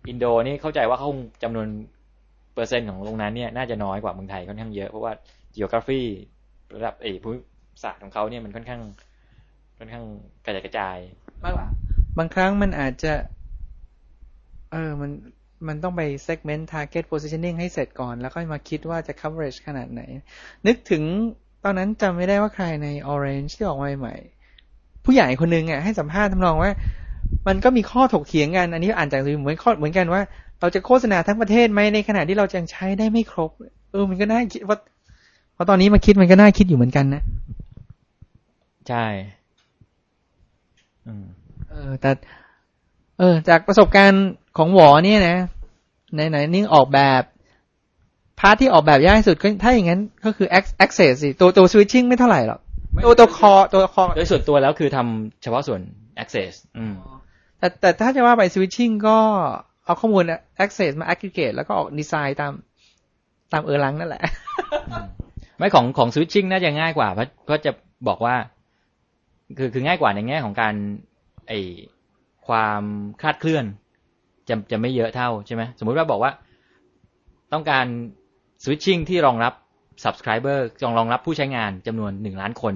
[0.10, 1.10] อินโดนี่เข้าใจว่าเขา
[1.44, 1.68] จำนวน
[2.54, 5.14] เปอร์เซ็นต์ของตรงนั้นเนี่ยน่าจะน้อยกว่าเมืองไทยค่อนข้างเยอะเพราะว่า
[5.56, 6.02] geography
[6.76, 7.40] ระดับเอภูมิ
[7.84, 8.82] ศาสตร์ของเขาเนี่ยมันค่อนข้าง
[9.78, 10.04] ค่อนข้าง
[10.46, 10.98] กระจายกระจาย
[11.44, 11.56] บาง
[12.18, 13.14] บางครั้งมันอาจจะ
[14.72, 15.12] เออมัน
[15.68, 20.02] มันต้องไป segment target positioning ให้เสร็จก่อน แล้วก็มาคิดว่าจะ coverage ขนาดไหน
[20.68, 21.04] นึกถึง
[21.68, 26.72] อนนั้นจำไม่ได้ว่าใครใน Orange ที่ออกมาใหม่ๆผู้ใหญ่คนนึงอะให้สัมภาษณ์ทำนองว่า
[27.48, 30.22] มันก็มีข้อถกเถียงกัน อันนี้อ่านจากสื่อเหมือนข้อเหมือนกันว่า
[30.60, 33.52] เราจะโฆษณาทั้งประเทศไหมในขณะที่เรายังใช้ได้ไม่ครบ
[33.92, 34.78] เออ มันก็น่าคิดว่า
[35.56, 37.24] พอตอนนี้มาคิดมันก็น่าคิดอยู่เหมือนกันนะ
[38.90, 39.06] ใช่
[41.06, 41.26] อืม
[41.70, 42.12] เออ แต่
[43.18, 44.26] เออ จากประสบการณ์
[44.58, 45.38] ของหวอเนี่ยนะ
[46.14, 47.24] ไหนไหนนี่ออกแบบ
[48.40, 50.48] พาร์ทที่ออกแบบยากที่สุดก็ถ้าอย่างนั้นก็คือ
[50.86, 52.60] access สิตัวตัว switching ไม่เท่าไหร่หรอก
[53.06, 55.82] ตัวตัวคอตัวคอโดยส่วนตัวแล้วคือทำเฉพาะส่วน
[56.24, 56.94] access อืม
[57.60, 59.18] แต่แต่ถ้าจะว่าไป switching ก็
[59.86, 60.24] เอาข้อมูล
[60.64, 62.54] access มา aggregate แล้วก็ออกดีไซน์ตาม
[63.54, 64.24] ตามเออร์ลังนั่นแหละ
[65.58, 67.72] ไม่ของของ switching น่าจะง่ายกว่า เพราะเพราะจะ
[68.08, 68.36] บอกว่า
[69.58, 70.74] คือคือง่ายกว่าในแง่ของการ
[71.48, 71.54] ไอ
[72.48, 72.84] ความ
[73.22, 73.66] คลาดเคลื่อน
[74.50, 76.32] จะจะไม่เยอะเท่าใช่ไหมสมมุติว่าบอกว่า
[77.54, 77.86] ต้องการ
[78.68, 79.54] switching ที่รองรับ
[80.04, 82.76] subscriber รองรองรับผู้ใช้งานจำนวนหนึ่งล้านคน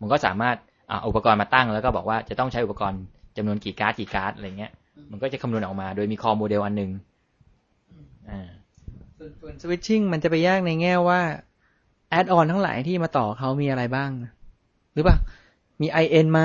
[0.00, 0.56] มันก็สามารถ
[0.90, 3.00] อ่าอุปกรณ์มาตั้ง แล้วก็บอกว่าจะต้องใช้อุปกรณ์
[3.36, 4.72] จำนวนกี่การ์ดกี่การ์ดอะไรเงี้ย
[5.10, 6.90] มันก็จะคำนวณออกมาโดยมี call model อันหนึ่ง
[8.30, 8.48] อ่า
[9.18, 11.20] ส่วนส่วน switching มันจะไปยากในแง่ว่า
[12.18, 14.10] add on ทั้งหลายที่มาต่อเขามีอะไรบ้าง
[14.94, 15.16] หรือเปล่า
[15.80, 16.40] มี IN ไหม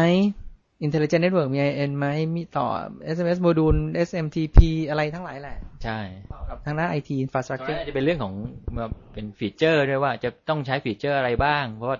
[0.86, 2.68] intelligent network มี IN ไหมมีต่อ
[3.16, 4.58] SMS module SMTP
[4.90, 6.00] อะไรทั้งหลายแหละ ใช่
[6.34, 8.34] ต่อกับทางด้าน IT ตรง infrastructure นั้นอาจจะเป็นเรื่องของ
[8.78, 11.98] มาเป็น feature ด้วยว่าจะต้องใช้ feature อะไรบ้าง เพราะว่า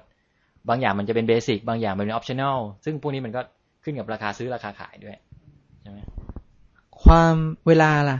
[0.70, 3.42] บางอย่างมันจะเป็น basic บางอย่างมันเป็น optional ซึ่งพวกนี้มันก็
[3.84, 5.16] ขึ้นกับราคาซื้อราคาขายด้วย
[5.82, 6.00] ใช่ไหม
[7.04, 7.36] ความ
[7.68, 8.18] เวลาล่ะ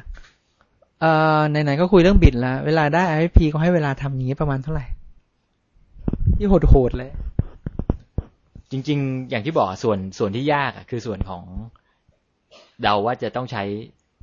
[1.02, 4.86] เอ่อไหนๆก็คุยเรื่อง bid แล้ว เวลาได้ RFP ก็ให้เวลาทำอย่างนี้ประมาณเท่าไหร่
[6.38, 7.12] ที่โหดๆเลย
[8.72, 11.44] จริง ๆ อย่างที่บอกส่วนส่วนที่ยากอะคือส่วนของ
[12.82, 13.64] เดาว่าจะต้องใช้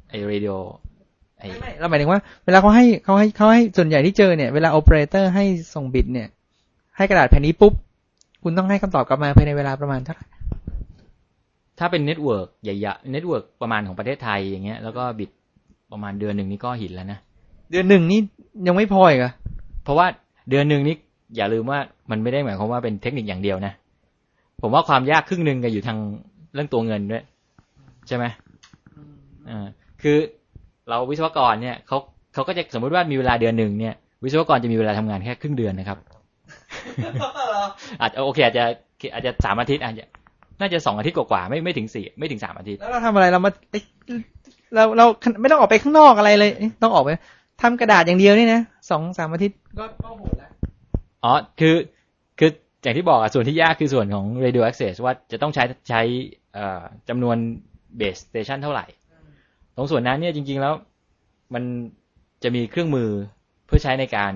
[0.08, 0.54] ไอ้เรดิโอ
[1.38, 5.44] ไอ้ไม่ไม่เราหมายถึงว่า เวลาเขาให้เขาให้เขาให้ส่วนใหญ่ที่เจอเนี่ยเวลาโอเปอเรเตอร์ให้
[5.74, 6.28] ส่ง bid เนี่ย
[6.96, 7.72] ให้กระดาษแผ่นนี้ปุ๊บ
[8.42, 10.26] คุณต้องให้คำตอบกลับมาภายในเวลาประมาณเท่าไหร่
[11.78, 15.30] ถ้าเป็น network ใหญ่ๆ network ประมาณของประเทศไทยอย่างเงี้ยแล้วก็ bid
[15.92, 17.18] ประมาณเดือนหนึ่งนี่ก็หินแล้วนะ
[17.70, 18.20] เดือนหนึ่งนี่
[18.66, 19.32] ยังไม่พออีกเหรอะ
[19.84, 20.06] เพราะว่า
[20.50, 20.96] เดือนหนึ่งนี่
[21.36, 21.78] อย่าลืมว่า
[22.10, 23.72] มันไม่ได้หมายความว่าเป็นเทคนิคอย่างเดียวนะ
[24.66, 25.98] ผมว่าความยากครึ่งหนึ่งก็อยู่ทาง
[26.54, 27.22] เรื่องตัวเงินด้วย
[28.08, 28.24] ใช่ไหม
[29.48, 29.66] อ่า
[30.02, 30.16] คือ
[30.88, 31.98] เราวิศวกรเนี่ยเขา
[32.34, 33.94] เขาก็จะสมมุติว่ามีเวลาเดือนหนึ่งเนี่ย
[34.24, 35.98] วิศวกรจะมีเวลาทำงานแค่ครึ่งเดือนนะครับ
[38.00, 38.64] อาจจะโอเคอาจจะ
[39.14, 40.04] อาจจะสามอาทิตย์อาจจะ
[40.60, 43.82] น่าจะสองอาทิตย์กว่าๆไม่ไม่ถึงสี่ไม่ถึงสามอาทิตย์แล้วเราทำอะไรเรามาเอ๊ะ
[44.74, 45.04] เราเรา
[45.40, 47.10] ไม่ต้องออกไปข้างนอกอะไรเลยเอ๊ะต้องออกไป
[47.62, 48.60] ทำกระดาษอย่างเดียวนี่นะ
[48.90, 50.50] สองสามอาทิตย์ก็ก็โหดแล้ว
[51.24, 51.95] อ๋อคือคื
[52.86, 56.02] อย่างที่บอกอะส่วนที่ยากคือส่วนของ radio access ว่าจะต้องใช้ใช้
[57.08, 57.36] จำนวน
[58.00, 58.86] base station เท่าไหร่
[59.76, 60.74] ตรงส่วนนั้นเนี่ยจริง ๆแล้ว
[61.54, 61.64] มัน
[62.42, 63.10] จะมีเครื่องมือ
[63.66, 64.32] เพื่อใช้ในการ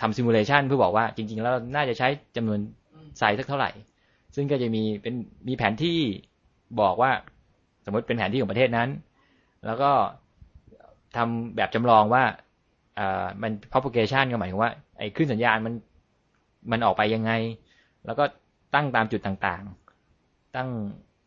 [0.00, 2.58] ทำ simulation เพื่อบอกว่าจริง ๆ แล้วน่าจะใช้จำนวน
[3.18, 3.70] ไซส์สักเท่าไหร่
[4.34, 5.14] ซึ่งก็จะมีเป็น
[5.48, 5.98] มีแผนที่
[6.80, 7.10] บอกว่า
[7.84, 8.88] สมมติเป็นแผนที่ของประเทศนั้น
[9.66, 9.90] แล้วก็
[11.16, 12.24] ทำแบบจำลองว่า
[13.42, 15.74] มัน propagation ก็หมายถึงว่าไอ้คลื่นสัญญาณมัน
[16.70, 17.32] มันออกไปยังไง
[18.06, 18.24] แล้วก็
[18.74, 20.68] ตั้งตามจุดต่างๆ ตั้ง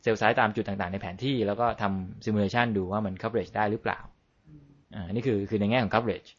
[0.03, 3.99] เซลล์ไซส์ตามจุดต่างๆ ในแผนที่ แล้วก็ทำ simulation ดูว่ามัน coverage ได้หรือเปล่า
[4.95, 6.29] อ่านี่คือคือในแง่ของ coverage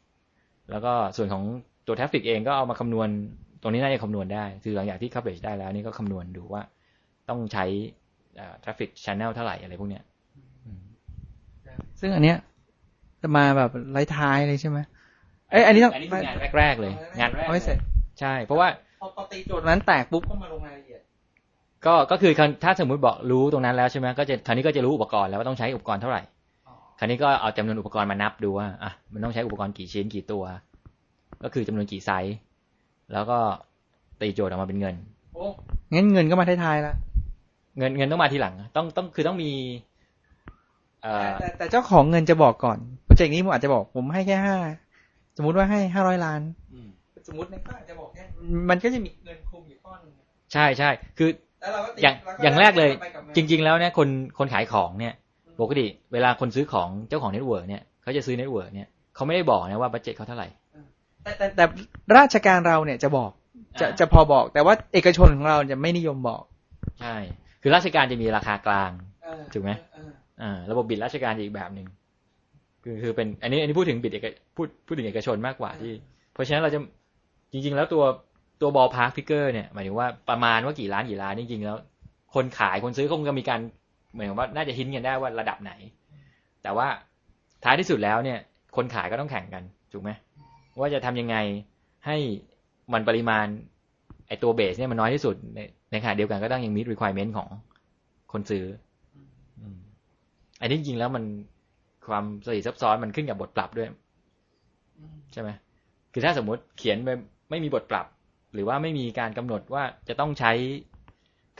[0.70, 1.44] แล้วก็ส่วนของ
[1.86, 3.08] ตัว traffic เองก็เอามาคำนวณ
[3.62, 6.62] ตรงนี้น่าจะคำนวณได้ คือหลังจากที่ coverage ได้แล้วนี่ก็คำนวณดูว่า
[7.28, 7.64] ต้องใช้
[8.64, 10.04] traffic channel เท่าไหร่อะไรพวกเนี้ย
[12.00, 12.38] ซึ่งอันเนี้ย
[13.22, 14.78] จะมาแบบไร้ท้ายเลยใช่ไหม
[15.50, 17.78] เอ้ยอันนี้ต้องอันนี้คืองานแรกๆเลย งานแรกเอาไม่เสร็จ
[18.20, 18.68] ใช่ เพราะว่า
[19.00, 21.02] พอพอตีโจทย์นั้นแตกปุ๊บก็มาลงรายละเอียด
[21.86, 22.32] ก็ก็คือ
[22.64, 26.22] ถ้าสมมุติบอกรู้ตรงนั้นแล้วใช่ไหมก็จะคราวนี้ก็จะรู้อุปกรณ์แล้วว่าต้องใช้อุปกรณ์เท่าไหร่
[26.98, 30.42] คราวนี้ก็เอาจำนวนอุปกรณ์มานับดูว่าอะมันต้องใช้อุปกรณ์กี่ชิ้นกี่ตัว
[31.42, 32.36] ก็คือจำนวนกี่ไซส์
[33.12, 33.38] แล้วก็
[34.20, 34.94] ตีโจทย์ออกมาเป็นเงิน
[35.34, 35.44] โอ้
[35.92, 36.96] งั้นเงินก็มาท้ายๆแล้ว
[37.78, 39.50] เงินเงินต้องมาทีหลัง ต้องต้องคือต้องมี
[41.02, 44.56] เอ่อแต่แต่เจ้าของเงินจะบอกก่อนโปรเจกต์นี้ผมอาจจะบอก ผมให้แค่ห้า
[45.36, 46.59] สมมุติว่าให้ห้าร้อยล้านอืม
[47.28, 48.22] สมมติในก็อาจจะบอกแค่
[48.70, 50.12] มันก็จะมีเงินคลุมอยู่ก้อนหนึง
[50.52, 54.08] ใช่ใช่คือแล้วเราก็ติดอย่างแล้วอย่างแรกเลยไปบมาจริง ๆ แล้วเนี่ยคน
[54.38, 55.14] คนขายของเนี่ย
[55.60, 60.48] ปกติเวลาคนซื้อของเจ้าของ network เนี่ยเขาจะซื้อ network เนี่ยเขาไม่ได้บอกนะว่า budget เขาเท่าไหร่
[61.22, 61.64] แต่แต่แต่
[62.18, 63.30] ราชการเราเนี่ยจะบอก
[63.80, 66.42] จะอ่าจะพอบอก แต่ว่าเอกชนของเราจะไม่นิยมบอก
[67.00, 67.16] ใช่
[67.62, 68.90] คือราชการจะมีราคากลาง
[69.52, 70.10] ถูกไหมเออ
[70.42, 71.86] อ่าระบบ bid ราชการจะอีกแบบหนึ่ง
[72.84, 75.92] คือคือเป็นอันนี้อันนี้พูดถึง bid เอกพูดพูดถึงเอกชนมากกว่าที่
[76.34, 76.80] เพราะฉะนั้นเราจะ
[77.52, 78.04] จริง ๆ แล้วตัว
[78.60, 81.76] ตัว ballpark figure เนี่ยหมายถึงว่าประมาณว่ากี่ล้านกี่ล้านจริงๆแล้ว
[82.34, 83.60] คนขายคนซื้อคงจะมีการ
[84.14, 85.72] หมือนว่าน่าจะ hint กันได้ว่าระดับไหน
[86.62, 86.86] แต่ว่า
[87.64, 88.38] ท้ายที่สุดแล้วเนี่ย
[88.76, 90.10] คนขายก็ต้องแข่งกันถูกไหม
[90.80, 91.36] ว่าจะทำยังไง
[92.06, 92.16] ให้
[92.92, 93.46] มันปริมาณ
[94.28, 97.48] ไอตัวเบสเนี่ยมันน้อยที่สุด ในในขณะเดียวกันก็ต้องยังมี requirement ของ
[98.32, 98.64] คนซื้อ
[100.60, 101.24] อันนี้จริงๆแล้วมัน
[102.08, 103.88] ความสลับซับซ้อนมันขึ้นกับบทปรับด้วย
[105.32, 105.50] ใช่ไหม
[106.12, 107.08] คือถ้าสมมุติเขียนไป
[107.50, 108.06] ไม่มีบทปรับ
[108.54, 110.52] หรือว่าไม่มีการกำหนดว่าจะต้องใช้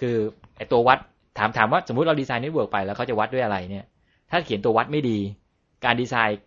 [0.01, 0.17] คือ
[0.57, 0.99] ไอตัววัด
[1.39, 3.85] ถามถามว่าสมมติเราดีไซน์ network ไปแล้วเขาจะวัดด้วยอะไรเนี่ย
[4.31, 5.19] ถ้าเขียนตัววัดไม่ดี
[5.85, 6.41] การดีไซน์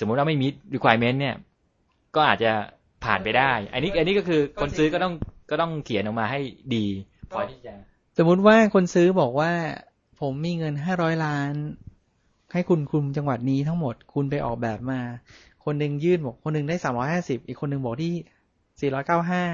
[0.00, 1.34] สมมุติว่าไม่มี requirement เนี่ย
[2.14, 2.52] ก็อาจจะ
[3.04, 5.14] ผ่านไปได้ อันนี้ อันนี้ก็คือคนซื้อก็ต้อง
[5.50, 6.40] ก็ต้องเขียนออกมาให้
[6.74, 6.86] ดี
[7.32, 7.74] พอที่จะ
[8.18, 9.52] สมมุติว่าคนซื้อบอกว่า
[10.20, 11.52] ผมมีเงินห้าร้อยล้าน
[12.52, 15.00] ให้คุณคุมจังหวัดนี้ทั้งหมดคุณไปออกแบบมา
[15.64, 18.12] คนหนึ่งยื่นบอกคนหนึ่งได้สามร้อยห้าสิบอีกคนหนึ่งบอกที่
[18.80, 19.44] สี่ร้อยเก้าห้า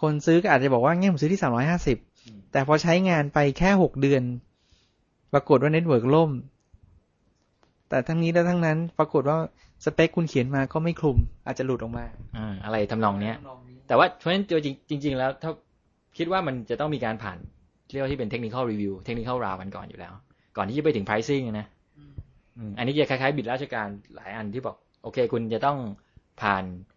[0.00, 1.98] คนซื้อก็อาจจะบอกว่างั้นผมซื้อที่สามร้อยห้าสิบ
[2.52, 4.22] แต่พอใช้งานไปแค่หกเดือน
[5.32, 6.30] ปรากฏว่า network ล่ม
[7.88, 9.38] แต่ทั้งนี้และทั้งนั้นปรากฏว่า
[9.84, 12.04] สเปคคุณเขียนมาก็ไม่คลุม อาจจะหลุดออกมา
[12.36, 13.36] อ่าอะไรทำนองเนี้ย
[13.88, 15.50] แต่ว่าเพราะฉะนั้นตัวจริงจริง ๆ แล้ว ถ้า
[16.18, 17.38] คิดว่ามันจะต้องมีการผ่าน
[17.92, 20.12] เรียกว่าที่เป็น technical review technical round กันก่อนอยู่แล้ว
[20.56, 21.66] ก่อนที่จะไปถึง pricing นะ
[22.56, 25.78] อืมอันนี้จะคล้ายๆ bid ราชการหลายอันที่บอก โอเค คุณจะต้อง
[26.40, 26.91] ผ่านอ่า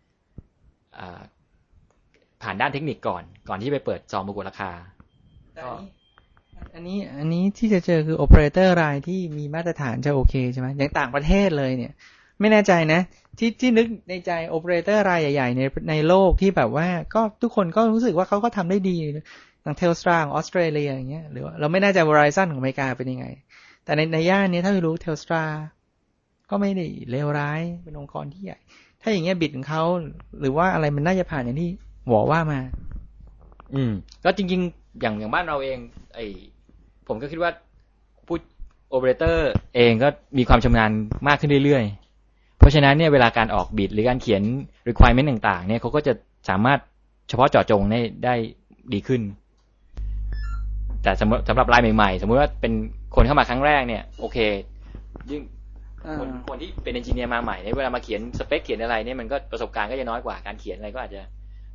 [2.42, 4.72] ผ่านด้านเทคนิคก่อน ก่อนที่ไปเปิดซองประกวดราคา
[5.58, 5.70] ก็
[6.76, 11.94] อันนี้อันนี้ที่จะเจอคือโอเปอเรเตอร์รายที่มีมาตรฐานจะโอเคใช่ไหมอย่างต่างประเทศเลยเนี่ย
[12.40, 13.02] ไม่แน่ใจนะ
[13.40, 23.26] ที่ที่นึกในใจโอเปอเรเตอร์รายใหญ่ ๆ ในในโลกที่แบบว่าก็ทุกคนก็รู้สึกว่าเขาก็ทำได้ดีอย่าง Telstra ของออสเตรเลียอย่างเงี้ยหรือว่าเราไม่แน่ใจ Verizon ของอเมริกาเป็นยังไง
[23.86, 25.44] แต่ในในย่านนี้ถ้าไม่รู้เทลสตรา
[26.50, 28.60] ก็ไม่ได้เลวร้ายเป็นองค์กรที่ใหญ่
[29.08, 29.84] ถ้าอย่างเงี้ยบิดของเขา
[30.40, 31.70] หรือว่าอะไรมันน่าจะผ่านอย่างที่
[32.08, 32.60] หวอว่ามา
[33.76, 33.92] อืม
[34.24, 35.78] ก็จริง ๆ อย่างอย่างบ้านเราเอง
[36.14, 36.20] ไอ
[37.08, 37.52] ผมก็คิดว่า
[38.28, 38.38] ผู้
[38.90, 40.92] โอเปอเรเตอร์เองก็มีความชำนาญ
[41.28, 44.42] มากขึ้นเรื่อยๆ เพราะฉะนั้นเนี่ยเวลาการออกบิดหรือการเขียน
[44.90, 46.14] requirement ต่าง ๆ เนี่ยเขาก็จะ
[46.50, 46.80] สามารถ
[47.30, 48.36] เฉพาะเจาะจงได้ได้
[48.94, 49.22] ดีขึ้น
[51.04, 52.74] แต่สำหรับสำหรับรายใหม่ๆ สมมุติว่าเป็น
[53.16, 54.38] คนเข้ามาครั้งแรกเนี่ย โอเค
[55.30, 55.42] ยิ่ง
[56.20, 61.22] คนคนที่เป็น engineer มาใหม่เนี่ยเวลามาเขียนสเปคเขียนอะไรเนี่ยมันก็ประสบการณ์ก็จะน้อยกว่าการเขียนอะไรก็อาจจะ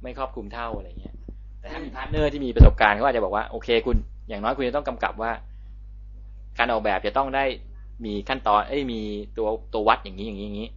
[0.02, 1.14] ไม่ครอบคลุมเท่าอะไรเงี้ย
[1.60, 3.96] แต่ถ้ามี partner ที่มีประสบการณ์เขาอาจจะบอกว่าโอเค คุณ
[4.28, 5.32] อย่างน้อยคุณจะต้องกำกับว่า
[6.58, 7.44] การออกแบบจะต้องได้
[8.04, 9.00] มีขั้นตอนเอ้ยมี
[9.36, 10.68] ตัวตัววัดอย่างนี้อย่างนี้อย่างนี้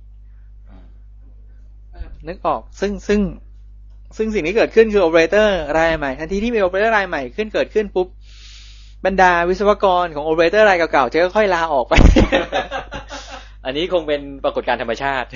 [2.28, 3.20] นึกออกซึ่งซึ่ง
[4.18, 8.08] ซึ่งสิ่งที่เกิดขึ้นคือโอเปอเรเตอร์รายใหม่ทันทีที่มีโอเปอเรเตอร์รายใหม่ขึ้นเกิดขึ้นปุ๊บ
[9.06, 11.94] บรรดาวิศวกรของโอเปอเรเตอร์รายเก่าๆจะค่อยๆลาออกไป
[13.66, 15.30] อันนี้คงเป็นปรากฏการณ์ธรรมชาติ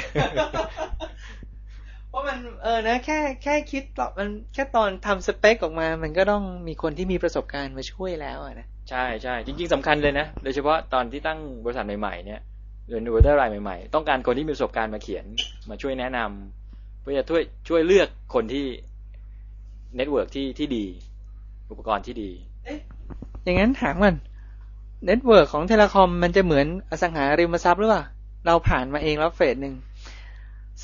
[2.10, 12.42] เพราะมันเออนะแค่แค่คิดตอนมันแค่ตอนทำสเปคออกมา มันก็ต้องมีคนที่มีประสบการณ์มาช่วยแล้วอะนะใช่ใช่จริง ๆสำคัญเลยนะ โดยเฉพาะตอนที่ตั้งบริษัทใหม่ๆเนี่ย
[12.88, 15.26] หรือนูเตอร์รายใหม่ๆ ต้องการคนที่มีประสบการณ์มาเขียน
[15.70, 18.66] มาช่วยแนะนำเพื่อจะช่วยช่วยเลือกคนที่
[19.96, 20.86] network ที่ที่ดี
[21.72, 22.32] อุปกรณ์ที่ดี
[23.44, 24.16] อย่างนั้นถามก่อน
[25.06, 28.04] network ของ telecom มันจะเหมือนอสังหาริมทรัพย์หรือเปล่า
[28.48, 29.74] เราผ่านมาเองแล้วเฟสหนึ่ง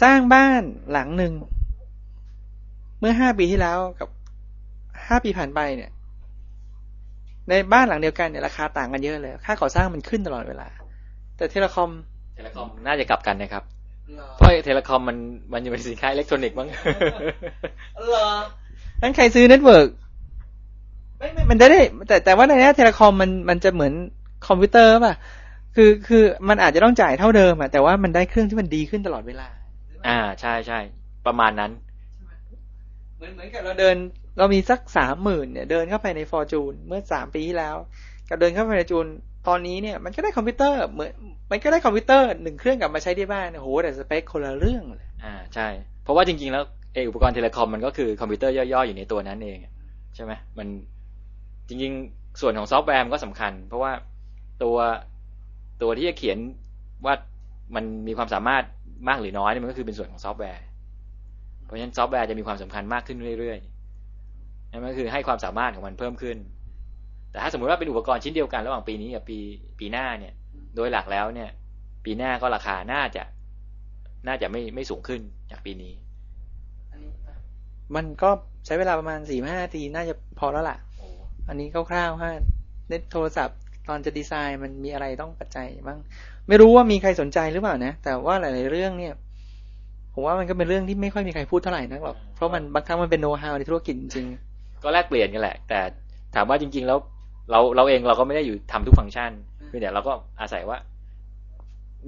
[0.01, 0.61] สร้างบ้าน
[0.91, 1.33] หลังหนึ่ง
[2.99, 4.09] เมื่อห้าปีที่แล้วกับ
[5.07, 5.91] ห้าปีผ่านไปเนี่ย
[7.49, 10.67] ในบ้านหลังเดียวกันเนี่ยราคาต่างกันเยอะเลย ค่าก่อสร้างมันขึ้นตลอดเวลา
[11.37, 11.91] แต่ telecom
[12.35, 13.63] telecom น่าจะกลับกันนะครับ
[14.35, 15.17] เพราะ telecom มัน
[15.53, 16.67] มันอยู่เป็นสินค้าอิเล็กทรอนิกส์มั้ง
[18.09, 18.29] เหรอ
[19.01, 19.87] งั้นใครซื้อ network
[21.17, 23.93] ไม่ไม่มันได้ได้แต่แต่ว่าในนี้ telecom มันมันจะเหมือน
[24.47, 25.15] คอมพิวเตอร์ป่ะ
[25.75, 29.47] คือคือมันอาจจะต้องจ่ายเท่าเดิมอะแต่ว่ามันได้เครื่องที่มันดีขึ้นตลอดเวลา
[30.07, 30.79] อ่าใช่ใช่
[31.25, 31.71] ประมาณนั้น
[33.17, 33.95] เหมือนเหมือนกับเราเดิน
[34.37, 37.75] เรามีสักสามหมื่นเนี่ย เดินเข้าไปในฟอร์จูนเมื่อสามปีที่แล้ว
[38.29, 39.05] กับเดินเข้าไปในจูน
[39.47, 41.11] ตอนนี้เนี่ยมันก็ได้คอมพิวเตอร์เหมือน
[41.51, 45.67] มันก็ได้คอมพิวเตอร์หนึ่งเครื่องกลับมาใช้ที่บ้านโอ้โหแต่สเปคคนละเรื่องเลยอ่าใช่
[46.03, 46.63] เพราะว่าจริง ๆ แล้ว
[46.93, 49.57] เอออุปกรณ์ telecom มันก็คือคอมพิวเตอร์ย่อๆอยู่ในตัวนั้นเอง
[50.15, 50.67] ใช่ไหมมัน
[51.67, 53.91] จริง ๆ ส่วนของซอฟต์แวร์มันก็สำคัญ เพราะว่า
[54.63, 54.77] ตัว
[55.81, 56.37] ตัวที่จะเขียน
[57.05, 57.13] ว่า
[57.75, 58.63] มันมีความสามารถ
[59.07, 60.63] มากหรือน้อยนี่มันก็คือเป็นส่วนของซอฟต์แวร์
[61.65, 66.37] เพราะฉะนั้นซอฟต์แวร์จะมีความสำคัญมากขึ้นเรื่อยๆนั่นก็คือให้ความสามารถของมันเพิ่มขึ้น
[67.31, 69.37] แต่ถ้าสมมติว่าเป็นอุปกรณ์ชิ้นเดียวกันระหว่างปีนี้กับปี
[69.79, 70.33] ปีหน้าเนี่ย
[70.75, 71.49] โดยหลักแล้วเนี่ย
[72.05, 73.23] ปีหน้าก็ราคาน่าจะ
[74.27, 75.21] น่าจะไม่ไม่สูงขึ้น
[75.51, 75.93] จากปีนี้
[77.95, 78.29] มันก็
[78.65, 80.77] ใช้เวลาประมาณสี่ห้านาทีน่าจะพอแล้วล่ะ
[81.47, 82.33] อันนี้คร่าวๆฮะ
[82.87, 85.99] เน็ตโทรศัพท์ ตอนจะดีไซน์มันมีอะไรต้องปัจจัยบ้าง
[86.47, 89.13] ไม่รู้ว่ามีใครสนใจหรือเปล่านะ แต่ว่าหลาย ๆ เรื่องเนี่ย
[90.13, 94.27] ผมว่ามันก็เป็นเรื่องที่ไม่ค่อยมีใครพูดเท่าไหร่นักหรอก เพราะมันบางครั้งมันเป็นโน้ตฮาวในธุรกิจจริง
[94.83, 95.79] ก็แลกเปลี่ยนกันแหละ แต่
[96.35, 96.97] ถามว่าจริง ๆ แล้ว
[97.51, 99.31] เราเราเองเราก็ไม่ได้อยู่ทำทุกฟังก์ชัน
[99.67, 100.77] เพียงแต่เราก็อาศัยว่า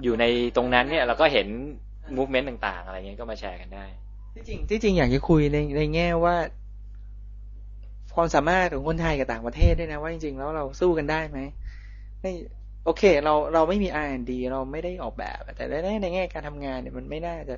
[0.04, 1.48] อยู่ในตรงนั้นเนี่ย เราก็เห็น
[2.18, 3.86] มูฟเมนต์ต่าง ๆ อะไรเงี้ยก็มาแชร์กันได้
[4.36, 6.36] ที่จริงที่จริงอยากจะคุยในในแง่ว่า
[8.16, 11.40] ความสามารถของคนไทยกับต่างประเทศด้วยนะว่าจริงๆแล้วเราสู้กันได้ไหม
[12.26, 12.30] ใน
[12.86, 17.56] โอเค เราเราไม่มี R&D เราไม่ได้ออกแบบ แต่ในในแง่การทำงานเนี่ยมันไม่น่าจะ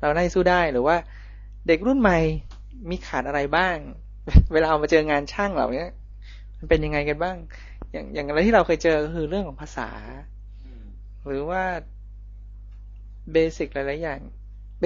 [0.00, 0.96] เราได้สู้ได้หรือว่า
[1.68, 2.18] เด็กรุ่นใหม่
[2.90, 3.76] มีขาดอะไรบ้าง
[4.52, 5.86] เวลาเอามาเจองานช่างเหล่านี้
[6.58, 7.36] มันเป็นยังไงกันบ้าง
[7.92, 9.90] อย่างอย่างอะไรที่เราเคยเจอคือเรื่องของภาษา
[11.26, 11.62] หรือว่า
[13.32, 14.20] เบสิกหลายๆอย่าง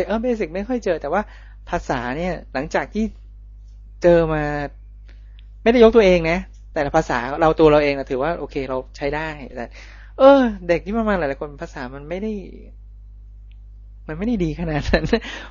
[0.06, 1.22] เออเบสิกไม่ค่อยเจอ แต่ว่า
[1.70, 3.04] ภาษาเนี่ย หลังจากที่
[4.02, 4.44] เจอมา
[5.62, 6.38] ไม่ได้ยกตัวเองนะ
[6.76, 9.66] แต่ละภาษาเราตัวเราเองนะถือว่าโอเคเราใช้ได้แต่
[10.18, 12.32] เออ เด็กที่มามาหลายๆคนภาษามันไม่ได้
[14.08, 15.04] มันไม่ได้ดีขนาดนั้น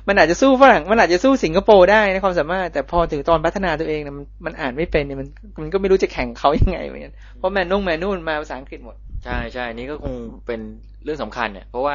[0.08, 5.28] มันอาจจะสู้ฝรั่ง มันอาจจะสู้สิงคโปร์ได้ในความสามารถ แต่พอถึงตอนพัฒนาตัวเองนะมันมันอ่านไม่เป็นเนี่ยมัน
[5.60, 10.14] มันก็ไม่รู้จะแข่งเขายังไงเหมือนกันเพราะแมนนุ่งแมนนู่นมาภาษาอังกฤษหมด ใช่ใช่นี่ก็คง
[10.46, 10.60] เป็น
[11.04, 11.94] เรื่องสำคัญเนี่ย เพราะว่า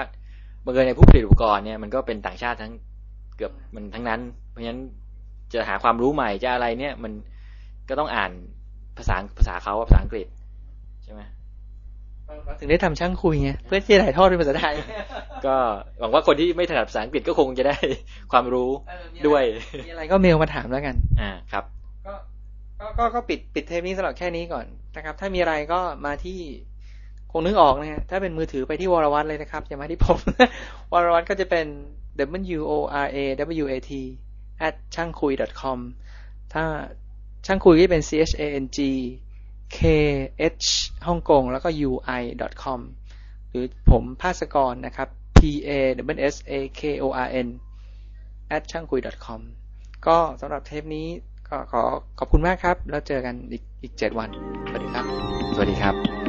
[0.65, 2.71] บางเอิญในผู้ผลิตอุปกรณ์เนี่ยมันก็เป็นต่างชาติทั้ง
[3.38, 4.19] เกือบมันทั้งนั้น
[4.49, 4.82] เพราะฉะนั้น
[5.53, 7.13] จะหาความรู้ใหม่จะอะไรเนี่ย มัน
[7.89, 8.32] ก็ต้องอ่าน
[9.01, 10.27] ภาษาภาษาเขาภาษาอังกฤษ
[11.03, 11.21] ใช่ไหม
[12.59, 14.75] ถึงได้ทำช่างคุยไงเพื่อที่จะถ่ายทอดเป็นภาษาไทย
[15.45, 15.55] ก็
[15.99, 17.77] หวังว่าคนที่ไม่ถนัดภาษาอังกฤษก็คงจะได้
[18.31, 18.69] ความรู้
[19.27, 19.43] ด้วย
[19.85, 21.63] มีอะไรก็เมลมาถามแล้วกัน อ่าครับ
[22.05, 22.13] ก็
[22.79, 26.39] ก็ก็ก็ปิดปิดเทปนี้สำหรับแค่นี้ก่อนนะครับ ถ้ามีอะไรก็มาที่
[27.31, 30.19] คงนึกออกนะฮะถ้าเป็นมือถือไปที่วรวัตเลยนะครับอย่ามาที่ผม
[30.93, 31.67] วรวัตก็จะเป็น
[32.59, 32.71] w o
[33.05, 33.17] r a
[33.63, 33.91] w a t
[34.67, 35.79] at ช่างคุย com
[36.53, 36.63] ถ้า
[37.45, 38.79] ช่างคุยที่เป็น c h a n g
[39.77, 39.79] k
[40.63, 40.67] h
[41.07, 42.23] ฮ่องกงแล้วก็ u i
[42.63, 42.79] com
[43.49, 45.69] หรือผมภาสกรนะครับ p a
[46.09, 47.47] w s a k o r n
[48.55, 49.41] at ช่างคุย com
[50.07, 51.07] ก็สำหรับเทปนี้
[51.47, 51.83] ก็ขอ
[52.19, 54.29] ขอบคุณมากครับ แล้วเจอกันอีกอีกเจ็ดวัน
[54.67, 55.05] สวัสดีครับ
[55.55, 56.20] สวัสดีครับ